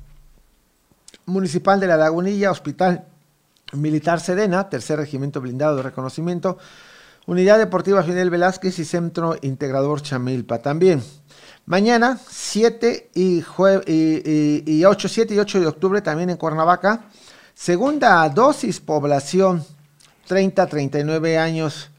Municipal 1.27 1.79
de 1.79 1.85
la 1.85 1.97
Lagunilla, 1.97 2.49
Hospital 2.49 3.05
Militar 3.73 4.19
Sedena, 4.19 4.67
Tercer 4.67 4.97
Regimiento 4.97 5.41
Blindado 5.41 5.75
de 5.75 5.83
Reconocimiento, 5.83 6.57
Unidad 7.27 7.59
Deportiva 7.59 8.01
Fidel 8.01 8.31
Velázquez 8.31 8.79
y 8.79 8.85
Centro 8.85 9.35
Integrador 9.43 10.01
Chamilpa 10.01 10.57
también. 10.57 11.03
Mañana, 11.67 12.17
7 12.27 13.11
y, 13.13 13.43
y, 13.85 14.63
y 14.65 14.85
8, 14.85 15.07
7 15.07 15.35
y 15.35 15.37
8 15.37 15.59
de 15.59 15.67
octubre, 15.67 16.01
también 16.01 16.31
en 16.31 16.37
Cuernavaca, 16.37 17.05
segunda 17.53 18.27
dosis 18.29 18.79
población 18.79 19.63
30-39 20.27 21.37
años 21.37 21.89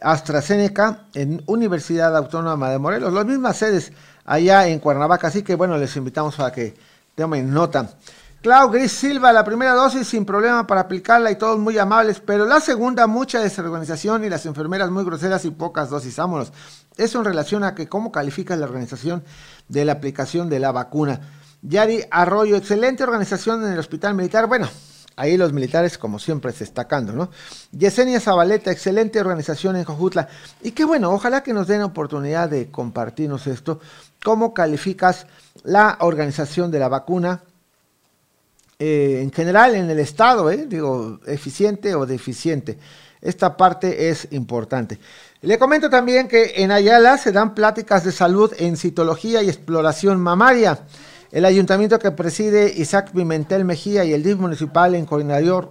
AstraZeneca 0.00 1.04
en 1.14 1.42
Universidad 1.46 2.16
Autónoma 2.16 2.70
de 2.70 2.78
Morelos, 2.78 3.12
las 3.12 3.26
mismas 3.26 3.56
sedes 3.56 3.92
allá 4.24 4.66
en 4.66 4.78
Cuernavaca, 4.78 5.28
así 5.28 5.42
que 5.42 5.54
bueno, 5.54 5.76
les 5.76 5.94
invitamos 5.96 6.40
a 6.40 6.50
que 6.52 6.74
tomen 7.14 7.52
nota. 7.52 7.90
Clau 8.42 8.70
Gris 8.70 8.92
Silva, 8.92 9.34
la 9.34 9.44
primera 9.44 9.74
dosis 9.74 10.08
sin 10.08 10.24
problema 10.24 10.66
para 10.66 10.80
aplicarla 10.80 11.30
y 11.30 11.36
todos 11.36 11.58
muy 11.58 11.76
amables, 11.76 12.20
pero 12.20 12.46
la 12.46 12.58
segunda 12.60 13.06
mucha 13.06 13.40
desorganización 13.40 14.24
y 14.24 14.30
las 14.30 14.46
enfermeras 14.46 14.90
muy 14.90 15.04
groseras 15.04 15.44
y 15.44 15.50
pocas 15.50 15.90
dosis, 15.90 16.16
vámonos. 16.16 16.50
Eso 16.96 17.18
en 17.18 17.26
relación 17.26 17.64
a 17.64 17.74
que 17.74 17.86
cómo 17.86 18.10
califica 18.10 18.56
la 18.56 18.64
organización 18.64 19.22
de 19.68 19.84
la 19.84 19.92
aplicación 19.92 20.48
de 20.48 20.58
la 20.58 20.72
vacuna. 20.72 21.20
Yari 21.60 22.04
Arroyo, 22.10 22.56
excelente 22.56 23.02
organización 23.02 23.62
en 23.62 23.72
el 23.72 23.78
Hospital 23.78 24.14
Militar. 24.14 24.46
Bueno, 24.46 24.70
ahí 25.20 25.36
los 25.36 25.52
militares 25.52 25.98
como 25.98 26.18
siempre 26.18 26.50
destacando, 26.50 27.12
¿no? 27.12 27.30
Yesenia 27.72 28.20
Zabaleta, 28.20 28.70
excelente 28.70 29.20
organización 29.20 29.76
en 29.76 29.84
Jojutla. 29.84 30.28
Y 30.62 30.70
qué 30.70 30.84
bueno, 30.84 31.12
ojalá 31.12 31.42
que 31.42 31.52
nos 31.52 31.66
den 31.66 31.82
oportunidad 31.82 32.48
de 32.48 32.70
compartirnos 32.70 33.46
esto. 33.46 33.80
¿Cómo 34.24 34.54
calificas 34.54 35.26
la 35.62 35.98
organización 36.00 36.70
de 36.70 36.78
la 36.78 36.88
vacuna? 36.88 37.42
Eh, 38.78 39.20
en 39.22 39.30
general 39.30 39.74
en 39.74 39.90
el 39.90 39.98
Estado, 39.98 40.50
¿eh? 40.50 40.64
digo, 40.66 41.20
eficiente 41.26 41.94
o 41.94 42.06
deficiente. 42.06 42.78
Esta 43.20 43.58
parte 43.58 44.08
es 44.08 44.26
importante. 44.30 44.98
Le 45.42 45.58
comento 45.58 45.90
también 45.90 46.28
que 46.28 46.54
en 46.56 46.70
Ayala 46.70 47.18
se 47.18 47.30
dan 47.30 47.54
pláticas 47.54 48.04
de 48.04 48.12
salud 48.12 48.54
en 48.58 48.78
citología 48.78 49.42
y 49.42 49.50
exploración 49.50 50.18
mamaria. 50.18 50.78
El 51.32 51.44
ayuntamiento 51.44 52.00
que 52.00 52.10
preside 52.10 52.72
Isaac 52.76 53.12
Pimentel 53.12 53.64
Mejía 53.64 54.04
y 54.04 54.12
el 54.12 54.24
DIF 54.24 54.38
municipal 54.38 54.96
en, 54.96 55.06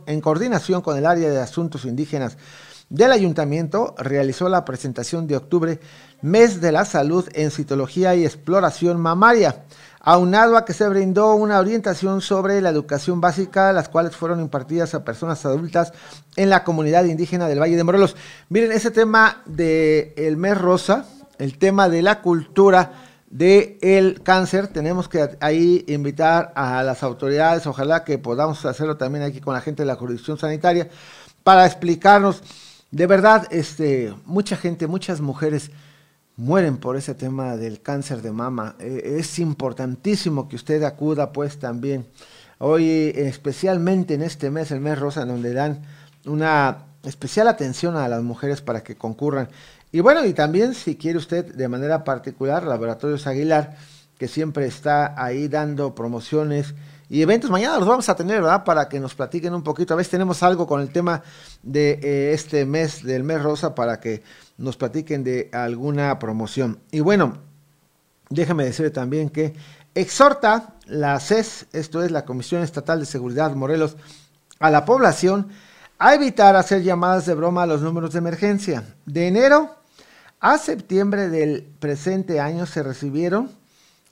en 0.05 0.21
coordinación 0.21 0.81
con 0.81 0.97
el 0.97 1.05
área 1.05 1.29
de 1.29 1.41
asuntos 1.41 1.83
indígenas 1.83 2.37
del 2.89 3.11
ayuntamiento 3.11 3.93
realizó 3.97 4.47
la 4.47 4.63
presentación 4.63 5.27
de 5.27 5.35
octubre, 5.35 5.79
mes 6.21 6.61
de 6.61 6.71
la 6.71 6.85
salud 6.85 7.27
en 7.33 7.51
citología 7.51 8.15
y 8.15 8.25
exploración 8.25 8.99
mamaria, 9.01 9.63
aunado 9.99 10.55
a 10.55 10.63
que 10.63 10.73
se 10.73 10.87
brindó 10.87 11.35
una 11.35 11.59
orientación 11.59 12.21
sobre 12.21 12.61
la 12.61 12.69
educación 12.69 13.19
básica, 13.19 13.73
las 13.73 13.89
cuales 13.89 14.15
fueron 14.15 14.39
impartidas 14.39 14.95
a 14.95 15.03
personas 15.03 15.45
adultas 15.45 15.91
en 16.37 16.49
la 16.49 16.63
comunidad 16.63 17.03
indígena 17.03 17.49
del 17.49 17.59
Valle 17.59 17.75
de 17.75 17.83
Morelos. 17.83 18.15
Miren, 18.47 18.71
ese 18.71 18.91
tema 18.91 19.43
del 19.45 20.13
el 20.15 20.37
mes 20.37 20.57
rosa, 20.57 21.05
el 21.37 21.57
tema 21.57 21.89
de 21.89 22.01
la 22.01 22.21
cultura, 22.21 23.08
de 23.29 23.77
el 23.81 24.21
cáncer. 24.21 24.67
Tenemos 24.67 25.07
que 25.07 25.37
ahí 25.39 25.85
invitar 25.87 26.51
a 26.55 26.83
las 26.83 27.03
autoridades, 27.03 27.67
ojalá 27.67 28.03
que 28.03 28.17
podamos 28.17 28.65
hacerlo 28.65 28.97
también 28.97 29.23
aquí 29.23 29.39
con 29.39 29.53
la 29.53 29.61
gente 29.61 29.83
de 29.83 29.87
la 29.87 29.95
jurisdicción 29.95 30.37
sanitaria, 30.37 30.89
para 31.43 31.65
explicarnos, 31.65 32.43
de 32.91 33.07
verdad, 33.07 33.47
este, 33.51 34.13
mucha 34.25 34.57
gente, 34.57 34.87
muchas 34.87 35.21
mujeres 35.21 35.71
mueren 36.35 36.77
por 36.77 36.95
ese 36.95 37.13
tema 37.15 37.57
del 37.57 37.81
cáncer 37.81 38.21
de 38.21 38.31
mama. 38.31 38.75
Eh, 38.79 39.17
es 39.19 39.39
importantísimo 39.39 40.47
que 40.47 40.55
usted 40.55 40.81
acuda 40.83 41.31
pues 41.31 41.59
también. 41.59 42.07
Hoy, 42.57 43.13
especialmente 43.15 44.15
en 44.15 44.21
este 44.21 44.49
mes, 44.49 44.71
el 44.71 44.79
mes 44.79 44.99
rosa, 44.99 45.25
donde 45.25 45.53
dan 45.53 45.81
una 46.25 46.85
especial 47.03 47.47
atención 47.47 47.95
a 47.95 48.07
las 48.07 48.21
mujeres 48.23 48.61
para 48.61 48.83
que 48.83 48.95
concurran. 48.95 49.49
Y 49.91 50.01
bueno, 50.01 50.23
y 50.25 50.33
también 50.33 50.75
si 50.75 50.95
quiere 50.95 51.17
usted 51.17 51.53
de 51.53 51.67
manera 51.67 52.03
particular, 52.03 52.63
Laboratorios 52.63 53.25
Aguilar, 53.25 53.75
que 54.19 54.27
siempre 54.27 54.67
está 54.67 55.15
ahí 55.21 55.47
dando 55.47 55.95
promociones 55.95 56.75
y 57.09 57.21
eventos. 57.23 57.49
Mañana 57.49 57.79
los 57.79 57.87
vamos 57.87 58.07
a 58.07 58.15
tener, 58.15 58.41
¿verdad? 58.41 58.63
Para 58.63 58.87
que 58.87 58.99
nos 58.99 59.15
platiquen 59.15 59.55
un 59.55 59.63
poquito. 59.63 59.93
A 59.93 59.97
veces 59.97 60.11
tenemos 60.11 60.43
algo 60.43 60.67
con 60.67 60.81
el 60.81 60.91
tema 60.91 61.23
de 61.63 61.99
eh, 62.03 62.33
este 62.33 62.65
mes, 62.65 63.03
del 63.03 63.23
mes 63.23 63.41
rosa, 63.41 63.73
para 63.73 63.99
que 63.99 64.21
nos 64.57 64.77
platiquen 64.77 65.23
de 65.23 65.49
alguna 65.51 66.19
promoción. 66.19 66.79
Y 66.91 66.99
bueno, 66.99 67.37
déjame 68.29 68.65
decirle 68.65 68.91
también 68.91 69.29
que 69.29 69.55
exhorta 69.95 70.75
la 70.85 71.19
CES, 71.19 71.65
esto 71.73 72.03
es 72.03 72.11
la 72.11 72.25
Comisión 72.25 72.61
Estatal 72.61 72.99
de 72.99 73.05
Seguridad 73.07 73.55
Morelos, 73.55 73.97
a 74.59 74.69
la 74.69 74.85
población 74.85 75.47
a 75.97 76.13
evitar 76.13 76.55
hacer 76.55 76.83
llamadas 76.83 77.25
de 77.25 77.33
broma 77.33 77.63
a 77.63 77.67
los 77.67 77.81
números 77.81 78.13
de 78.13 78.19
emergencia. 78.19 78.83
De 79.05 79.27
enero 79.27 79.78
a 80.39 80.57
septiembre 80.57 81.29
del 81.29 81.63
presente 81.79 82.39
año 82.39 82.65
se 82.65 82.81
recibieron 82.83 83.51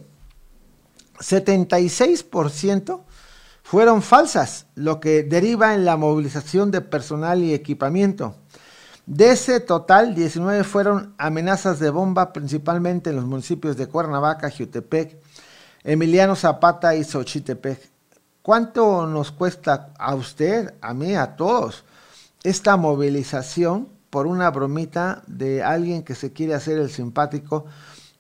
76% 1.19 3.03
fueron 3.63 4.03
falsas, 4.03 4.67
lo 4.75 5.01
que 5.01 5.23
deriva 5.23 5.75
en 5.75 5.85
la 5.85 5.97
movilización 5.97 6.71
de 6.71 6.81
personal 6.81 7.43
y 7.43 7.55
equipamiento. 7.55 8.37
De 9.07 9.33
ese 9.33 9.61
total, 9.61 10.15
19 10.15 10.65
fueron 10.65 11.15
amenazas 11.19 11.79
de 11.79 11.91
bomba, 11.91 12.33
principalmente 12.33 13.11
en 13.11 13.17
los 13.17 13.27
municipios 13.27 13.77
de 13.77 13.87
Cuernavaca, 13.87 14.51
Jutepec, 14.51 15.19
Emiliano 15.85 16.37
Zapata 16.37 16.95
y 16.95 17.05
Xochitepec. 17.05 17.91
¿Cuánto 18.43 19.07
nos 19.07 19.31
cuesta 19.31 19.93
a 19.99 20.15
usted, 20.15 20.75
a 20.81 20.95
mí, 20.95 21.15
a 21.15 21.37
todos, 21.37 21.85
esta 22.43 22.77
movilización 22.77 23.89
por 24.11 24.27
una 24.27 24.51
bromita 24.51 25.23
de 25.27 25.63
alguien 25.63 26.03
que 26.03 26.15
se 26.15 26.33
quiere 26.33 26.55
hacer 26.55 26.79
el 26.79 26.91
simpático? 26.91 27.67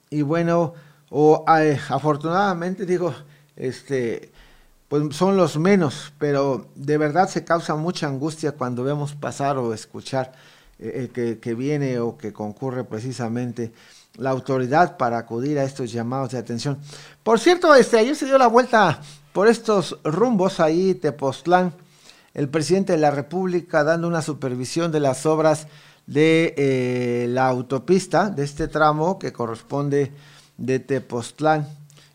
Y 0.08 0.22
bueno, 0.22 0.74
o 1.10 1.44
afortunadamente 1.46 2.86
digo, 2.86 3.14
este, 3.56 4.30
pues 4.88 5.14
son 5.14 5.36
los 5.36 5.58
menos, 5.58 6.12
pero 6.18 6.68
de 6.74 6.98
verdad 6.98 7.28
se 7.28 7.44
causa 7.44 7.74
mucha 7.76 8.06
angustia 8.06 8.52
cuando 8.52 8.84
vemos 8.84 9.14
pasar 9.14 9.58
o 9.58 9.74
escuchar 9.74 10.32
eh, 10.78 11.10
que, 11.12 11.38
que 11.38 11.54
viene 11.54 11.98
o 11.98 12.16
que 12.16 12.32
concurre 12.32 12.84
precisamente 12.84 13.72
la 14.20 14.30
autoridad 14.30 14.96
para 14.96 15.18
acudir 15.18 15.58
a 15.58 15.64
estos 15.64 15.90
llamados 15.90 16.30
de 16.30 16.38
atención. 16.38 16.78
Por 17.22 17.40
cierto, 17.40 17.74
este, 17.74 17.98
ayer 17.98 18.14
se 18.14 18.26
dio 18.26 18.38
la 18.38 18.46
vuelta 18.46 19.00
por 19.32 19.48
estos 19.48 19.98
rumbos 20.04 20.60
ahí, 20.60 20.94
Tepoztlán, 20.94 21.72
el 22.34 22.48
presidente 22.48 22.92
de 22.92 22.98
la 22.98 23.10
República 23.10 23.82
dando 23.82 24.06
una 24.06 24.22
supervisión 24.22 24.92
de 24.92 25.00
las 25.00 25.26
obras 25.26 25.66
de 26.06 26.54
eh, 26.56 27.26
la 27.28 27.48
autopista, 27.48 28.28
de 28.30 28.44
este 28.44 28.68
tramo 28.68 29.18
que 29.18 29.32
corresponde 29.32 30.12
de 30.56 30.78
Tepoztlán 30.80 31.66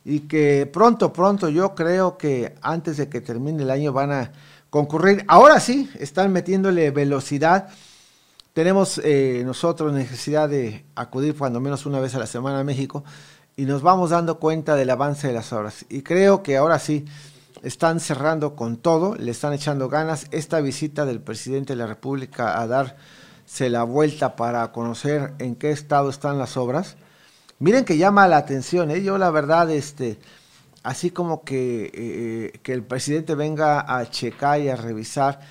y 0.04 0.22
que 0.22 0.70
pronto, 0.72 1.12
pronto 1.12 1.50
yo 1.50 1.74
creo 1.74 2.18
que 2.18 2.56
antes 2.62 2.98
de 2.98 3.10
que 3.10 3.22
termine 3.22 3.64
el 3.64 3.72
año 3.72 3.92
van 3.92 4.12
a 4.12 4.32
concurrir. 4.70 5.26
Ahora 5.28 5.60
sí, 5.60 5.90
están 6.00 6.32
metiéndole 6.32 6.92
velocidad 6.92 7.70
tenemos 8.56 9.02
eh, 9.04 9.42
nosotros 9.44 9.92
necesidad 9.92 10.48
de 10.48 10.86
acudir 10.96 11.36
cuando 11.38 11.60
menos 11.60 11.86
una 11.86 12.00
vez 12.00 12.16
a 12.16 12.20
la 12.20 12.26
semana 12.26 12.62
a 12.62 12.64
México 12.64 13.04
y 13.58 13.66
nos 13.66 13.82
vamos 13.82 14.12
dando 14.12 14.40
cuenta 14.40 14.76
del 14.76 14.90
avance 14.92 15.28
de 15.28 15.34
las 15.34 15.52
obras. 15.52 15.86
Y 15.90 16.04
creo 16.04 16.42
que 16.42 16.56
ahora 16.56 16.80
sí 16.80 17.04
están 17.64 18.00
cerrando 18.00 18.56
con 18.56 18.78
todo, 18.78 19.16
le 19.16 19.32
están 19.32 19.52
echando 19.52 19.90
ganas. 19.90 20.28
Esta 20.32 20.62
visita 20.62 21.06
del 21.06 21.20
presidente 21.20 21.74
de 21.74 21.80
la 21.80 21.86
República 21.86 22.62
a 22.62 22.66
darse 22.66 23.70
la 23.70 23.84
vuelta 23.84 24.38
para 24.38 24.72
conocer 24.72 25.34
en 25.40 25.56
qué 25.56 25.72
estado 25.72 26.10
están 26.10 26.38
las 26.38 26.56
obras. 26.56 26.96
Miren 27.60 27.84
que 27.84 27.98
llama 27.98 28.26
la 28.30 28.38
atención, 28.38 28.90
¿eh? 28.90 29.04
yo 29.04 29.18
la 29.18 29.32
verdad, 29.32 29.70
este, 29.70 30.18
así 30.82 31.12
como 31.12 31.44
que, 31.44 31.92
eh, 31.94 32.60
que 32.64 32.72
el 32.72 32.84
presidente 32.84 33.36
venga 33.36 33.82
a 33.98 34.10
checar 34.10 34.62
y 34.62 34.70
a 34.70 34.78
revisar 34.78 35.42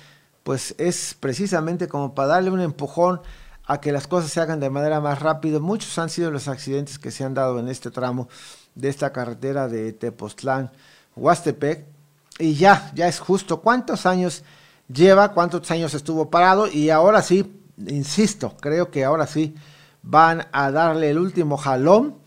pues 0.45 0.75
es 0.77 1.17
precisamente 1.19 1.87
como 1.87 2.13
para 2.13 2.27
darle 2.27 2.51
un 2.51 2.61
empujón 2.61 3.19
a 3.65 3.81
que 3.81 3.91
las 3.91 4.05
cosas 4.05 4.29
se 4.29 4.39
hagan 4.39 4.59
de 4.59 4.69
manera 4.69 5.01
más 5.01 5.19
rápida. 5.19 5.59
Muchos 5.59 5.97
han 5.97 6.11
sido 6.11 6.29
los 6.29 6.47
accidentes 6.47 6.99
que 6.99 7.09
se 7.09 7.23
han 7.23 7.33
dado 7.33 7.59
en 7.59 7.67
este 7.67 7.89
tramo 7.89 8.29
de 8.75 8.89
esta 8.89 9.11
carretera 9.11 9.67
de 9.67 9.91
Tepoztlán, 9.91 10.71
Huastepec, 11.15 11.85
y 12.37 12.53
ya, 12.53 12.91
ya 12.93 13.07
es 13.07 13.19
justo. 13.19 13.61
¿Cuántos 13.61 14.05
años 14.05 14.43
lleva? 14.87 15.33
¿Cuántos 15.33 15.71
años 15.71 15.95
estuvo 15.95 16.29
parado? 16.29 16.67
Y 16.67 16.91
ahora 16.91 17.23
sí, 17.23 17.59
insisto, 17.79 18.55
creo 18.61 18.91
que 18.91 19.03
ahora 19.03 19.25
sí 19.25 19.55
van 20.03 20.45
a 20.51 20.69
darle 20.69 21.09
el 21.09 21.17
último 21.17 21.57
jalón. 21.57 22.17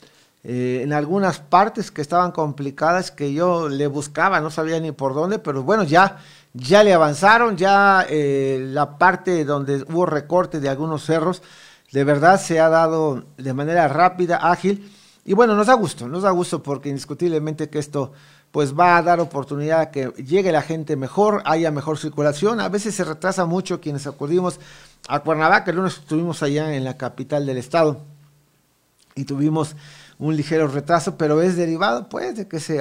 Eh, 0.42 0.81
en 0.83 0.92
algunas 0.92 1.38
partes 1.38 1.92
que 1.92 2.02
estaban 2.02 2.33
complicadas 2.33 3.12
que 3.12 3.33
yo 3.33 3.68
le 3.68 3.87
buscaba, 3.87 4.40
no 4.40 4.50
sabía 4.50 4.81
ni 4.81 4.90
por 4.90 5.14
dónde, 5.14 5.38
pero 5.38 5.62
bueno, 5.62 5.85
ya 5.85 6.18
ya 6.59 6.83
le 6.83 6.92
avanzaron, 6.92 7.56
ya 7.56 8.04
eh, 8.09 8.59
la 8.71 8.98
parte 8.98 9.44
donde 9.44 9.85
hubo 9.88 10.06
recorte 10.06 10.61
de 10.61 10.69
algunos 10.69 11.04
cerros, 11.04 11.42
de 11.92 12.04
verdad 12.04 12.40
se 12.40 12.61
ha 12.61 12.69
dado 12.69 13.25
de 13.37 13.54
manera 13.54 13.88
rápida, 13.88 14.37
ágil, 14.50 14.92
y 15.25 15.35
bueno, 15.35 15.54
nos 15.54 15.69
da 15.69 15.75
gusto, 15.75 16.09
nos 16.09 16.23
da 16.23 16.31
gusto 16.31 16.63
porque 16.63 16.88
indiscutiblemente 16.88 17.69
que 17.69 17.79
esto 17.79 18.13
pues 18.50 18.75
va 18.75 18.96
a 18.96 19.02
dar 19.02 19.21
oportunidad 19.21 19.81
a 19.81 19.90
que 19.90 20.09
llegue 20.17 20.52
la 20.52 20.63
gente 20.63 20.96
mejor, 20.96 21.42
haya 21.44 21.71
mejor 21.71 21.98
circulación, 21.98 22.61
a 22.61 22.69
veces 22.69 22.94
se 22.94 23.04
retrasa 23.04 23.44
mucho 23.44 23.81
quienes 23.81 24.06
acudimos 24.06 24.59
a 25.06 25.21
Cuernavaca, 25.21 25.71
el 25.71 25.77
lunes 25.77 25.98
estuvimos 25.98 26.42
allá 26.42 26.75
en 26.75 26.85
la 26.85 26.96
capital 26.96 27.46
del 27.46 27.59
estado 27.59 28.00
y 29.15 29.25
tuvimos 29.25 29.77
un 30.19 30.37
ligero 30.37 30.67
retraso, 30.67 31.17
pero 31.17 31.40
es 31.42 31.56
derivado 31.56 32.09
pues 32.09 32.37
de 32.37 32.48
que 32.48 32.59
se 32.59 32.81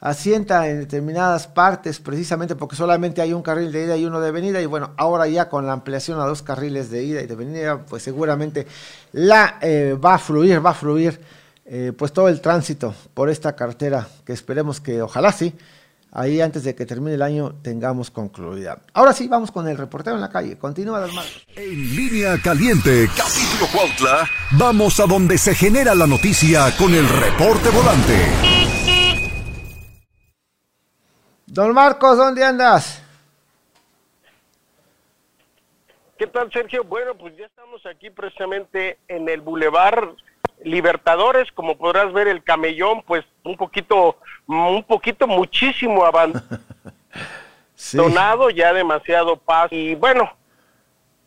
asienta 0.00 0.68
en 0.68 0.80
determinadas 0.80 1.46
partes 1.46 2.00
precisamente 2.00 2.56
porque 2.56 2.76
solamente 2.76 3.20
hay 3.20 3.32
un 3.32 3.42
carril 3.42 3.70
de 3.70 3.84
ida 3.84 3.96
y 3.96 4.06
uno 4.06 4.20
de 4.20 4.30
venida 4.30 4.60
y 4.60 4.66
bueno, 4.66 4.92
ahora 4.96 5.26
ya 5.28 5.48
con 5.48 5.66
la 5.66 5.72
ampliación 5.72 6.20
a 6.20 6.24
dos 6.24 6.42
carriles 6.42 6.90
de 6.90 7.04
ida 7.04 7.20
y 7.20 7.26
de 7.26 7.34
venida, 7.34 7.84
pues 7.84 8.02
seguramente 8.02 8.66
la 9.12 9.58
eh, 9.60 9.96
va 10.02 10.14
a 10.14 10.18
fluir, 10.18 10.64
va 10.64 10.70
a 10.70 10.74
fluir 10.74 11.20
eh, 11.66 11.92
pues 11.96 12.12
todo 12.12 12.28
el 12.28 12.40
tránsito 12.40 12.94
por 13.14 13.28
esta 13.28 13.54
cartera 13.54 14.08
que 14.24 14.32
esperemos 14.32 14.80
que 14.80 15.02
ojalá 15.02 15.32
sí 15.32 15.54
ahí 16.12 16.40
antes 16.40 16.64
de 16.64 16.74
que 16.74 16.86
termine 16.86 17.14
el 17.14 17.22
año 17.22 17.54
tengamos 17.62 18.10
concluida. 18.10 18.78
Ahora 18.94 19.12
sí, 19.12 19.28
vamos 19.28 19.50
con 19.50 19.68
el 19.68 19.76
reportero 19.76 20.16
en 20.16 20.22
la 20.22 20.28
calle. 20.28 20.56
Continúa, 20.58 21.00
Dalmar. 21.00 21.24
En 21.54 21.96
línea 21.96 22.36
caliente, 22.42 23.08
capítulo 23.16 23.66
Cuautla, 23.72 24.28
vamos 24.52 24.98
a 25.00 25.06
donde 25.06 25.38
se 25.38 25.54
genera 25.54 25.94
la 25.94 26.06
noticia 26.06 26.76
con 26.76 26.94
el 26.94 27.08
reporte 27.08 27.68
volante. 27.70 28.59
Don 31.52 31.74
Marcos, 31.74 32.16
¿dónde 32.16 32.44
andas? 32.44 33.02
¿Qué 36.16 36.28
tal, 36.28 36.52
Sergio? 36.52 36.84
Bueno, 36.84 37.16
pues 37.16 37.36
ya 37.36 37.46
estamos 37.46 37.84
aquí 37.86 38.08
precisamente 38.08 38.98
en 39.08 39.28
el 39.28 39.40
Boulevard 39.40 40.10
Libertadores, 40.62 41.50
como 41.50 41.76
podrás 41.76 42.12
ver 42.12 42.28
el 42.28 42.44
camellón, 42.44 43.02
pues 43.02 43.24
un 43.42 43.56
poquito, 43.56 44.18
un 44.46 44.84
poquito 44.84 45.26
muchísimo 45.26 46.04
abandonado, 46.04 48.50
ya 48.50 48.72
demasiado 48.72 49.36
paz 49.36 49.72
y 49.72 49.96
bueno, 49.96 50.30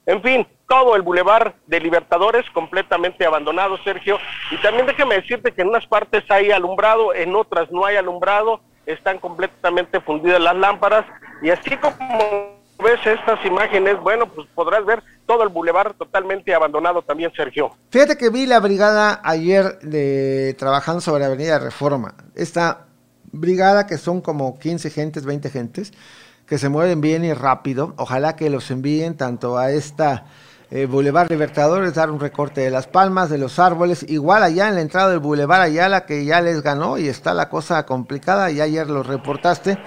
en 0.06 0.24
fin, 0.24 0.48
todo 0.70 0.96
el 0.96 1.02
Boulevard 1.02 1.54
de 1.68 1.82
Libertadores 1.82 2.50
completamente 2.52 3.26
abandonado, 3.26 3.78
Sergio. 3.84 4.18
Y 4.52 4.58
también 4.62 4.86
déjame 4.86 5.16
decirte 5.16 5.52
que 5.52 5.64
en 5.64 5.68
unas 5.68 5.86
partes 5.86 6.24
hay 6.30 6.52
alumbrado, 6.52 7.14
en 7.14 7.36
otras 7.36 7.70
no 7.72 7.84
hay 7.84 7.98
alumbrado, 7.98 8.62
están 8.86 9.20
completamente 9.20 10.00
fundidas 10.02 10.42
las 10.42 10.56
lámparas 10.56 11.06
y 11.42 11.50
así 11.50 11.76
como 11.78 12.54
ves 12.84 13.00
estas 13.06 13.44
imágenes, 13.46 14.00
bueno, 14.02 14.28
pues 14.28 14.48
podrás 14.54 14.86
ver 14.86 15.02
todo 15.26 15.44
el 15.44 15.50
bulevar 15.50 15.94
totalmente 15.94 16.54
abandonado 16.54 17.02
también, 17.02 17.32
Sergio. 17.36 17.72
Fíjate 17.90 18.18
que 18.18 18.30
vi 18.30 18.46
la 18.46 18.60
brigada 18.60 19.22
ayer 19.24 19.80
de 19.80 20.56
trabajando 20.60 21.02
sobre 21.02 21.26
Avenida 21.26 21.60
Reforma. 21.60 22.16
Esta 22.36 22.88
brigada 23.32 23.88
que 23.88 23.98
son 23.98 24.22
como 24.22 24.60
15 24.60 24.90
gentes, 24.90 25.26
20 25.26 25.50
gentes, 25.50 25.94
que 26.46 26.58
se 26.58 26.70
mueven 26.70 27.02
bien 27.02 27.24
y 27.24 27.34
rápido. 27.34 27.94
Ojalá 27.98 28.36
que 28.36 28.50
los 28.50 28.70
envíen 28.70 29.16
tanto 29.16 29.58
a 29.58 29.72
esta 29.72 30.26
eh, 30.74 30.88
Boulevard 30.88 31.30
Libertadores, 31.30 31.94
dar 31.94 32.10
un 32.10 32.20
recorte 32.20 32.62
de 32.62 32.72
las 32.72 32.88
palmas, 32.88 33.30
de 33.30 33.38
los 33.38 33.60
árboles. 33.60 34.04
Igual 34.10 34.42
allá 34.42 34.70
en 34.70 34.74
la 34.74 34.82
entrada 34.82 35.12
del 35.12 35.20
Boulevard 35.20 35.62
Ayala, 35.62 36.04
que 36.08 36.26
ya 36.26 36.42
les 36.42 36.64
ganó 36.64 36.98
y 36.98 37.08
está 37.08 37.36
la 37.36 37.48
cosa 37.48 37.86
complicada, 37.86 38.50
y 38.50 38.60
ayer 38.60 38.90
lo 38.90 39.04
reportaste. 39.04 39.78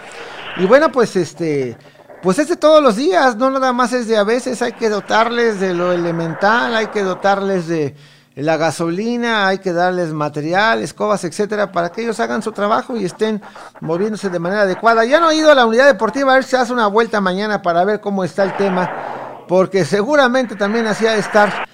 Y 0.59 0.64
bueno, 0.66 0.93
pues 0.93 1.16
este 1.16 1.76
pues 2.22 2.39
es 2.39 2.49
de 2.49 2.57
todos 2.57 2.80
los 2.82 2.95
días, 2.95 3.37
no 3.37 3.51
nada 3.51 3.72
más 3.72 3.93
es 3.93 4.07
de 4.07 4.16
a 4.16 4.22
veces, 4.22 4.62
hay 4.62 4.72
que 4.72 4.89
dotarles 4.89 5.59
de 5.59 5.74
lo 5.74 5.93
elemental, 5.93 6.74
hay 6.74 6.87
que 6.87 7.03
dotarles 7.03 7.66
de 7.66 7.97
la 8.37 8.57
gasolina, 8.57 9.49
hay 9.49 9.59
que 9.59 9.72
darles 9.72 10.12
material, 10.12 10.82
escobas, 10.82 11.24
etcétera, 11.24 11.72
para 11.72 11.91
que 11.91 12.03
ellos 12.03 12.20
hagan 12.20 12.43
su 12.43 12.53
trabajo 12.53 12.97
y 12.97 13.05
estén 13.05 13.43
moviéndose 13.80 14.30
de 14.30 14.39
manera 14.39 14.62
adecuada. 14.62 15.05
Ya 15.05 15.18
no 15.18 15.30
he 15.30 15.37
ido 15.37 15.51
a 15.51 15.55
la 15.55 15.66
unidad 15.66 15.87
deportiva 15.87 16.32
a 16.32 16.37
ver 16.37 16.45
si 16.45 16.55
hace 16.55 16.72
una 16.72 16.87
vuelta 16.87 17.20
mañana 17.20 17.61
para 17.61 17.84
ver 17.84 18.01
cómo 18.01 18.24
está 18.24 18.45
el 18.45 18.57
tema, 18.57 19.25
porque 19.49 19.84
seguramente 19.84 20.57
también 20.57 20.86
hacía 20.86 21.16
estar. 21.16 21.66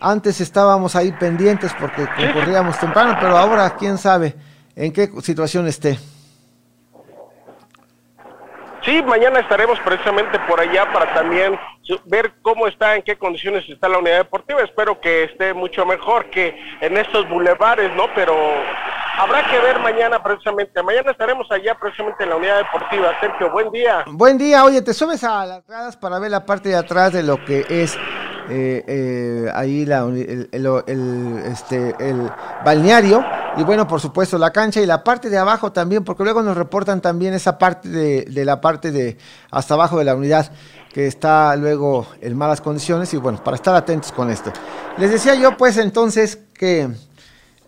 Antes 0.00 0.40
estábamos 0.40 0.94
ahí 0.94 1.10
pendientes 1.12 1.72
porque 1.78 2.06
concurríamos 2.16 2.78
temprano, 2.78 3.16
pero 3.20 3.36
ahora 3.36 3.74
quién 3.76 3.98
sabe 3.98 4.34
en 4.76 4.92
qué 4.92 5.10
situación 5.22 5.66
esté. 5.66 5.98
Sí, 8.84 9.02
mañana 9.02 9.40
estaremos 9.40 9.78
precisamente 9.80 10.38
por 10.40 10.60
allá 10.60 10.90
para 10.92 11.12
también 11.12 11.58
ver 12.04 12.32
cómo 12.42 12.66
está, 12.66 12.96
en 12.96 13.02
qué 13.02 13.16
condiciones 13.16 13.68
está 13.68 13.88
la 13.88 13.98
unidad 13.98 14.18
deportiva. 14.18 14.62
Espero 14.62 15.00
que 15.00 15.24
esté 15.24 15.54
mucho 15.54 15.84
mejor 15.84 16.30
que 16.30 16.56
en 16.80 16.96
estos 16.96 17.28
bulevares, 17.28 17.94
¿no? 17.96 18.04
Pero 18.14 18.34
habrá 19.18 19.44
que 19.50 19.58
ver 19.58 19.78
mañana 19.80 20.22
precisamente. 20.22 20.82
Mañana 20.82 21.10
estaremos 21.10 21.50
allá 21.50 21.74
precisamente 21.74 22.24
en 22.24 22.30
la 22.30 22.36
unidad 22.36 22.58
deportiva. 22.58 23.12
Sergio, 23.20 23.50
buen 23.50 23.70
día. 23.70 24.04
Buen 24.06 24.38
día. 24.38 24.64
Oye, 24.64 24.80
te 24.82 24.94
subes 24.94 25.24
a 25.24 25.44
las 25.44 25.66
gradas 25.66 25.96
para 25.96 26.18
ver 26.18 26.30
la 26.30 26.46
parte 26.46 26.68
de 26.68 26.76
atrás 26.76 27.12
de 27.12 27.22
lo 27.22 27.44
que 27.44 27.66
es 27.68 27.98
eh, 28.50 28.84
eh, 28.86 29.52
ahí 29.54 29.84
la, 29.84 30.04
el, 30.06 30.48
este, 31.44 31.94
el 31.98 32.30
balneario 32.64 33.22
y 33.58 33.62
bueno, 33.62 33.86
por 33.88 34.00
supuesto 34.00 34.38
la 34.38 34.52
cancha 34.52 34.80
y 34.80 34.86
la 34.86 35.02
parte 35.02 35.28
de 35.28 35.36
abajo 35.36 35.72
también, 35.72 36.04
porque 36.04 36.22
luego 36.22 36.42
nos 36.42 36.56
reportan 36.56 37.00
también 37.00 37.34
esa 37.34 37.58
parte 37.58 37.88
de, 37.88 38.44
la 38.44 38.60
parte 38.60 38.92
de 38.92 39.18
hasta 39.50 39.74
abajo 39.74 39.98
de 39.98 40.04
la 40.04 40.14
unidad 40.14 40.50
que 40.92 41.06
está 41.06 41.56
luego 41.56 42.06
en 42.20 42.36
malas 42.36 42.60
condiciones 42.60 43.12
y 43.14 43.16
bueno, 43.16 43.42
para 43.42 43.56
estar 43.56 43.74
atentos 43.74 44.12
con 44.12 44.30
esto. 44.30 44.52
Les 44.96 45.10
decía 45.10 45.34
yo 45.34 45.56
pues 45.56 45.76
entonces 45.76 46.38
que 46.54 46.88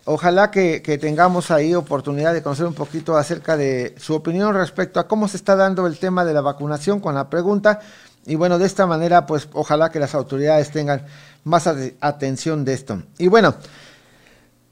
ojalá 0.05 0.49
que, 0.49 0.79
tengamos 0.99 1.51
ahí 1.51 1.75
oportunidad 1.75 2.33
de 2.33 2.41
conocer 2.41 2.65
un 2.65 2.73
poquito 2.73 3.17
acerca 3.17 3.57
de 3.57 3.93
su 3.97 4.15
opinión 4.15 4.53
respecto 4.53 4.99
a 4.99 5.07
cómo 5.07 5.27
se 5.27 5.37
está 5.37 5.55
dando 5.55 5.85
el 5.87 5.99
tema 5.99 6.25
de 6.25 6.33
la 6.33 6.41
vacunación 6.41 6.99
con 6.99 7.15
la 7.15 7.29
pregunta 7.29 7.79
y 8.25 8.35
bueno, 8.35 8.59
de 8.59 8.65
esta 8.65 8.85
manera, 8.85 9.25
pues 9.25 9.47
ojalá 9.53 9.89
que 9.89 9.99
las 9.99 10.13
autoridades 10.13 10.71
tengan 10.71 11.05
más 11.43 11.67
atención 11.67 12.63
de 12.63 12.73
esto. 12.73 13.01
Y 13.17 13.27
bueno, 13.27 13.55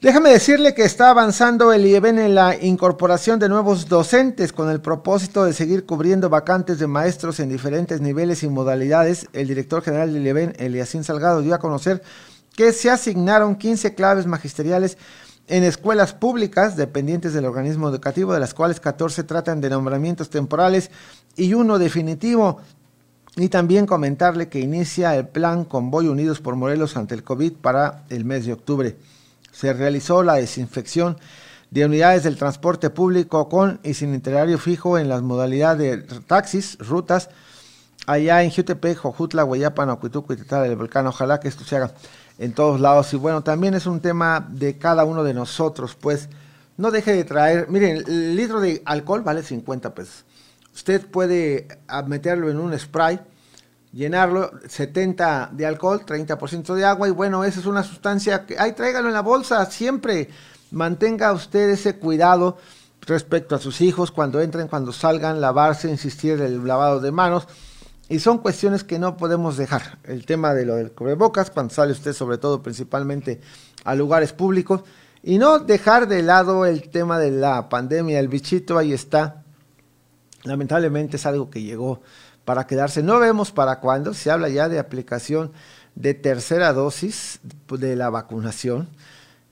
déjame 0.00 0.30
decirle 0.30 0.72
que 0.72 0.84
está 0.84 1.10
avanzando 1.10 1.72
el 1.72 1.84
IEBEN 1.84 2.20
en 2.20 2.34
la 2.36 2.56
incorporación 2.56 3.40
de 3.40 3.48
nuevos 3.48 3.88
docentes 3.88 4.52
con 4.52 4.70
el 4.70 4.80
propósito 4.80 5.44
de 5.44 5.52
seguir 5.52 5.84
cubriendo 5.84 6.28
vacantes 6.28 6.78
de 6.78 6.86
maestros 6.86 7.40
en 7.40 7.48
diferentes 7.48 8.00
niveles 8.00 8.44
y 8.44 8.48
modalidades. 8.48 9.26
El 9.32 9.48
director 9.48 9.82
general 9.82 10.12
del 10.12 10.26
IEBEN, 10.26 10.54
Eliasín 10.58 11.02
Salgado, 11.02 11.42
dio 11.42 11.54
a 11.54 11.58
conocer 11.58 12.02
que 12.54 12.72
se 12.72 12.88
asignaron 12.88 13.56
15 13.56 13.94
claves 13.94 14.26
magisteriales 14.26 14.96
en 15.48 15.64
escuelas 15.64 16.14
públicas 16.14 16.76
dependientes 16.76 17.34
del 17.34 17.46
organismo 17.46 17.88
educativo, 17.88 18.32
de 18.32 18.38
las 18.38 18.54
cuales 18.54 18.78
14 18.78 19.24
tratan 19.24 19.60
de 19.60 19.70
nombramientos 19.70 20.30
temporales 20.30 20.92
y 21.36 21.54
uno 21.54 21.80
definitivo. 21.80 22.60
Y 23.36 23.48
también 23.48 23.86
comentarle 23.86 24.48
que 24.48 24.60
inicia 24.60 25.16
el 25.16 25.28
plan 25.28 25.64
Convoy 25.64 26.08
Unidos 26.08 26.40
por 26.40 26.56
Morelos 26.56 26.96
ante 26.96 27.14
el 27.14 27.22
COVID 27.22 27.52
para 27.54 28.04
el 28.10 28.24
mes 28.24 28.44
de 28.44 28.52
octubre. 28.52 28.96
Se 29.52 29.72
realizó 29.72 30.22
la 30.22 30.34
desinfección 30.34 31.16
de 31.70 31.84
unidades 31.84 32.24
del 32.24 32.36
transporte 32.36 32.90
público 32.90 33.48
con 33.48 33.78
y 33.84 33.94
sin 33.94 34.14
itinerario 34.14 34.58
fijo 34.58 34.98
en 34.98 35.08
las 35.08 35.22
modalidades 35.22 36.08
de 36.08 36.20
taxis, 36.26 36.76
rutas, 36.78 37.30
allá 38.06 38.42
en 38.42 38.50
Jutepec, 38.50 38.98
Jojutla, 38.98 39.44
Guayapan, 39.44 39.90
Ocuituco 39.90 40.32
y 40.32 40.36
Tetara 40.36 40.64
del 40.64 40.76
Volcán. 40.76 41.06
Ojalá 41.06 41.38
que 41.38 41.48
esto 41.48 41.64
se 41.64 41.76
haga 41.76 41.92
en 42.38 42.52
todos 42.52 42.80
lados. 42.80 43.12
Y 43.14 43.16
bueno, 43.16 43.42
también 43.42 43.74
es 43.74 43.86
un 43.86 44.00
tema 44.00 44.44
de 44.50 44.78
cada 44.78 45.04
uno 45.04 45.22
de 45.22 45.34
nosotros, 45.34 45.94
pues 45.94 46.28
no 46.76 46.90
deje 46.90 47.12
de 47.14 47.24
traer, 47.24 47.68
miren, 47.68 47.98
el 48.06 48.36
litro 48.36 48.60
de 48.60 48.82
alcohol 48.86 49.22
vale 49.22 49.42
50 49.42 49.94
pesos. 49.94 50.24
Usted 50.74 51.06
puede 51.06 51.66
meterlo 52.06 52.50
en 52.50 52.58
un 52.58 52.78
spray, 52.78 53.20
llenarlo, 53.92 54.52
70 54.68 55.50
de 55.52 55.66
alcohol, 55.66 56.04
30% 56.06 56.74
de 56.74 56.84
agua 56.84 57.08
y 57.08 57.10
bueno, 57.10 57.44
esa 57.44 57.60
es 57.60 57.66
una 57.66 57.82
sustancia 57.82 58.46
que, 58.46 58.56
ay, 58.58 58.72
tráigalo 58.72 59.08
en 59.08 59.14
la 59.14 59.22
bolsa, 59.22 59.64
siempre 59.66 60.30
mantenga 60.70 61.32
usted 61.32 61.70
ese 61.70 61.96
cuidado 61.96 62.58
respecto 63.06 63.56
a 63.56 63.58
sus 63.58 63.80
hijos 63.80 64.10
cuando 64.10 64.40
entren, 64.40 64.68
cuando 64.68 64.92
salgan, 64.92 65.40
lavarse, 65.40 65.90
insistir 65.90 66.34
en 66.34 66.42
el 66.42 66.66
lavado 66.66 67.00
de 67.00 67.10
manos. 67.10 67.48
Y 68.08 68.18
son 68.18 68.38
cuestiones 68.38 68.82
que 68.82 68.98
no 68.98 69.16
podemos 69.16 69.56
dejar. 69.56 69.98
El 70.02 70.26
tema 70.26 70.52
de 70.52 70.66
lo 70.66 70.74
del 70.74 70.90
cubrebocas, 70.92 71.50
cuando 71.50 71.72
sale 71.72 71.92
usted 71.92 72.12
sobre 72.12 72.38
todo 72.38 72.60
principalmente 72.60 73.40
a 73.84 73.94
lugares 73.94 74.32
públicos. 74.32 74.82
Y 75.22 75.38
no 75.38 75.60
dejar 75.60 76.08
de 76.08 76.22
lado 76.22 76.66
el 76.66 76.90
tema 76.90 77.18
de 77.18 77.30
la 77.30 77.68
pandemia, 77.68 78.18
el 78.18 78.28
bichito 78.28 78.78
ahí 78.78 78.92
está 78.92 79.39
lamentablemente 80.44 81.16
es 81.16 81.26
algo 81.26 81.50
que 81.50 81.62
llegó 81.62 82.00
para 82.44 82.66
quedarse. 82.66 83.02
No 83.02 83.18
vemos 83.18 83.52
para 83.52 83.80
cuándo, 83.80 84.14
se 84.14 84.30
habla 84.30 84.48
ya 84.48 84.68
de 84.68 84.78
aplicación 84.78 85.52
de 85.94 86.14
tercera 86.14 86.72
dosis 86.72 87.40
de 87.68 87.96
la 87.96 88.10
vacunación 88.10 88.88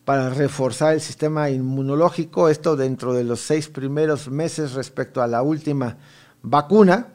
para 0.04 0.30
reforzar 0.30 0.94
el 0.94 1.00
sistema 1.00 1.50
inmunológico, 1.50 2.48
esto 2.48 2.76
dentro 2.76 3.12
de 3.12 3.24
los 3.24 3.40
seis 3.40 3.68
primeros 3.68 4.30
meses 4.30 4.72
respecto 4.72 5.20
a 5.20 5.26
la 5.26 5.42
última 5.42 5.98
vacuna. 6.42 7.08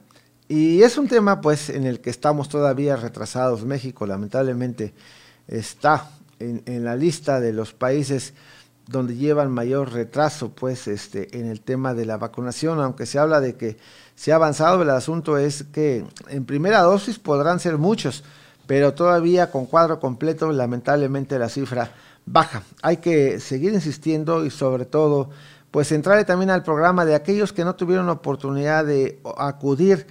Y 0.48 0.84
es 0.84 0.98
un 0.98 1.08
tema 1.08 1.42
pues 1.42 1.70
en 1.70 1.86
el 1.86 2.02
que 2.02 2.12
estamos 2.12 2.50
todavía 2.50 2.96
retrasados. 2.96 3.66
México 3.66 4.06
lamentablemente 4.06 4.94
está 5.48 6.12
en, 6.38 6.62
en 6.68 6.84
la 6.84 6.96
lista 6.96 7.40
de 7.40 7.54
los 7.54 7.74
países 7.74 8.36
donde 8.94 9.16
llevan 9.16 9.52
mayor 9.52 9.92
retraso 9.92 10.50
pues 10.50 10.88
este 10.88 11.38
en 11.38 11.48
el 11.48 11.62
tema 11.62 11.96
de 11.96 12.06
la 12.06 12.18
vacunación, 12.18 12.80
aunque 12.80 13.08
se 13.08 13.18
habla 13.18 13.42
de 13.42 13.56
que 13.56 13.78
se 14.16 14.32
ha 14.32 14.36
avanzado, 14.36 14.84
el 14.84 14.92
asunto 14.92 15.40
es 15.40 15.64
que 15.64 16.06
en 16.30 16.46
primera 16.46 16.82
dosis 16.84 17.18
podrán 17.18 17.60
ser 17.60 17.80
muchos, 17.80 18.24
pero 18.68 18.94
todavía 18.94 19.50
con 19.50 19.66
cuadro 19.66 20.00
completo 20.00 20.52
lamentablemente 20.52 21.40
la 21.40 21.50
cifra 21.50 21.92
baja. 22.28 22.62
Hay 22.84 22.98
que 22.98 23.40
seguir 23.40 23.74
insistiendo 23.74 24.46
y 24.46 24.52
sobre 24.52 24.86
todo 24.86 25.32
pues 25.72 25.92
entrarle 25.92 26.24
también 26.24 26.52
al 26.52 26.62
programa 26.62 27.04
de 27.04 27.16
aquellos 27.16 27.52
que 27.52 27.66
no 27.66 27.76
tuvieron 27.76 28.08
oportunidad 28.10 28.86
de 28.86 29.20
acudir 29.38 30.06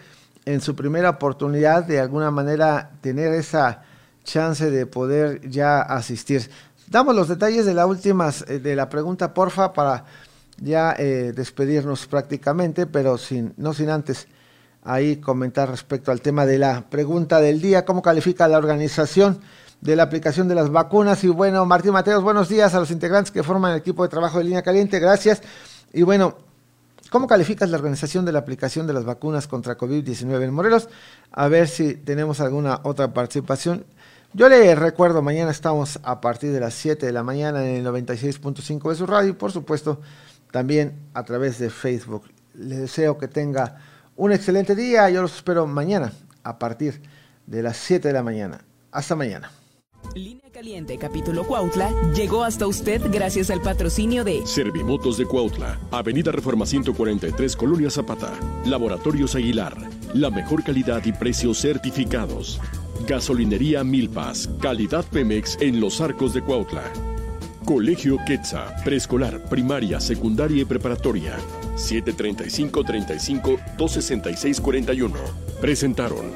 en 0.44 0.60
su 0.60 0.74
primera 0.74 1.10
oportunidad, 1.10 1.84
de 1.84 2.00
alguna 2.00 2.32
manera 2.32 2.90
tener 3.00 3.32
esa 3.32 3.84
chance 4.24 4.72
de 4.72 4.86
poder 4.86 5.48
ya 5.48 5.80
asistir. 5.80 6.50
Damos 6.88 7.14
los 7.14 7.28
detalles 7.28 7.64
de 7.66 7.74
la 7.74 7.86
última, 7.86 8.30
eh, 8.48 8.58
de 8.58 8.76
la 8.76 8.88
pregunta, 8.88 9.32
porfa, 9.32 9.72
para 9.72 10.04
ya 10.58 10.94
eh, 10.98 11.32
despedirnos 11.34 12.06
prácticamente, 12.06 12.86
pero 12.86 13.18
sin, 13.18 13.54
no 13.56 13.72
sin 13.72 13.90
antes 13.90 14.28
ahí 14.84 15.16
comentar 15.16 15.70
respecto 15.70 16.10
al 16.10 16.20
tema 16.20 16.44
de 16.44 16.58
la 16.58 16.84
pregunta 16.88 17.40
del 17.40 17.60
día, 17.60 17.84
cómo 17.84 18.02
califica 18.02 18.48
la 18.48 18.58
organización 18.58 19.40
de 19.80 19.96
la 19.96 20.04
aplicación 20.04 20.48
de 20.48 20.54
las 20.54 20.70
vacunas. 20.70 21.22
Y 21.24 21.28
bueno, 21.28 21.64
Martín 21.66 21.92
Mateos, 21.92 22.22
buenos 22.22 22.48
días 22.48 22.74
a 22.74 22.80
los 22.80 22.90
integrantes 22.90 23.30
que 23.30 23.42
forman 23.42 23.72
el 23.72 23.78
equipo 23.78 24.02
de 24.02 24.08
trabajo 24.08 24.38
de 24.38 24.44
línea 24.44 24.62
caliente, 24.62 24.98
gracias. 24.98 25.42
Y 25.92 26.02
bueno, 26.02 26.36
¿cómo 27.10 27.26
calificas 27.26 27.68
la 27.70 27.76
organización 27.76 28.24
de 28.24 28.32
la 28.32 28.40
aplicación 28.40 28.86
de 28.86 28.92
las 28.92 29.04
vacunas 29.04 29.46
contra 29.46 29.76
COVID-19 29.76 30.42
en 30.42 30.54
Morelos? 30.54 30.88
A 31.30 31.48
ver 31.48 31.68
si 31.68 31.94
tenemos 31.94 32.40
alguna 32.40 32.80
otra 32.84 33.12
participación. 33.12 33.84
Yo 34.34 34.48
le 34.48 34.74
recuerdo, 34.74 35.20
mañana 35.20 35.50
estamos 35.50 36.00
a 36.02 36.22
partir 36.22 36.52
de 36.52 36.60
las 36.60 36.72
7 36.72 37.04
de 37.04 37.12
la 37.12 37.22
mañana 37.22 37.68
en 37.68 37.76
el 37.76 37.86
96.5 37.86 38.88
de 38.88 38.94
su 38.94 39.06
radio 39.06 39.28
y 39.28 39.34
por 39.34 39.52
supuesto 39.52 40.00
también 40.50 40.94
a 41.12 41.22
través 41.22 41.58
de 41.58 41.68
Facebook. 41.68 42.24
Les 42.54 42.78
deseo 42.78 43.18
que 43.18 43.28
tenga 43.28 43.76
un 44.16 44.32
excelente 44.32 44.74
día. 44.74 45.10
Yo 45.10 45.20
los 45.20 45.36
espero 45.36 45.66
mañana 45.66 46.12
a 46.44 46.58
partir 46.58 47.02
de 47.46 47.62
las 47.62 47.76
7 47.76 48.08
de 48.08 48.14
la 48.14 48.22
mañana. 48.22 48.64
Hasta 48.90 49.14
mañana. 49.14 49.50
Línea 50.14 50.50
Caliente, 50.50 50.96
capítulo 50.96 51.46
Cuautla, 51.46 51.90
llegó 52.14 52.42
hasta 52.42 52.66
usted 52.66 53.02
gracias 53.12 53.50
al 53.50 53.60
patrocinio 53.60 54.24
de 54.24 54.46
Servimotos 54.46 55.16
de 55.18 55.26
Cuautla, 55.26 55.78
Avenida 55.90 56.32
Reforma 56.32 56.66
143, 56.66 57.54
Colonia 57.54 57.90
Zapata, 57.90 58.32
Laboratorios 58.64 59.34
Aguilar, 59.34 59.76
la 60.14 60.30
mejor 60.30 60.64
calidad 60.64 61.02
y 61.04 61.12
precios 61.12 61.60
certificados. 61.60 62.60
Gasolinería 63.06 63.82
Milpas, 63.84 64.48
calidad 64.60 65.04
Pemex 65.04 65.58
en 65.60 65.80
los 65.80 66.00
arcos 66.00 66.32
de 66.34 66.42
Cuautla. 66.42 66.84
Colegio 67.64 68.18
Quetza, 68.26 68.74
preescolar, 68.84 69.42
primaria, 69.44 70.00
secundaria 70.00 70.62
y 70.62 70.64
preparatoria. 70.64 71.36
735 71.76 72.84
35 72.84 73.60
266 73.76 74.60
41. 74.60 75.14
Presentaron. 75.60 76.32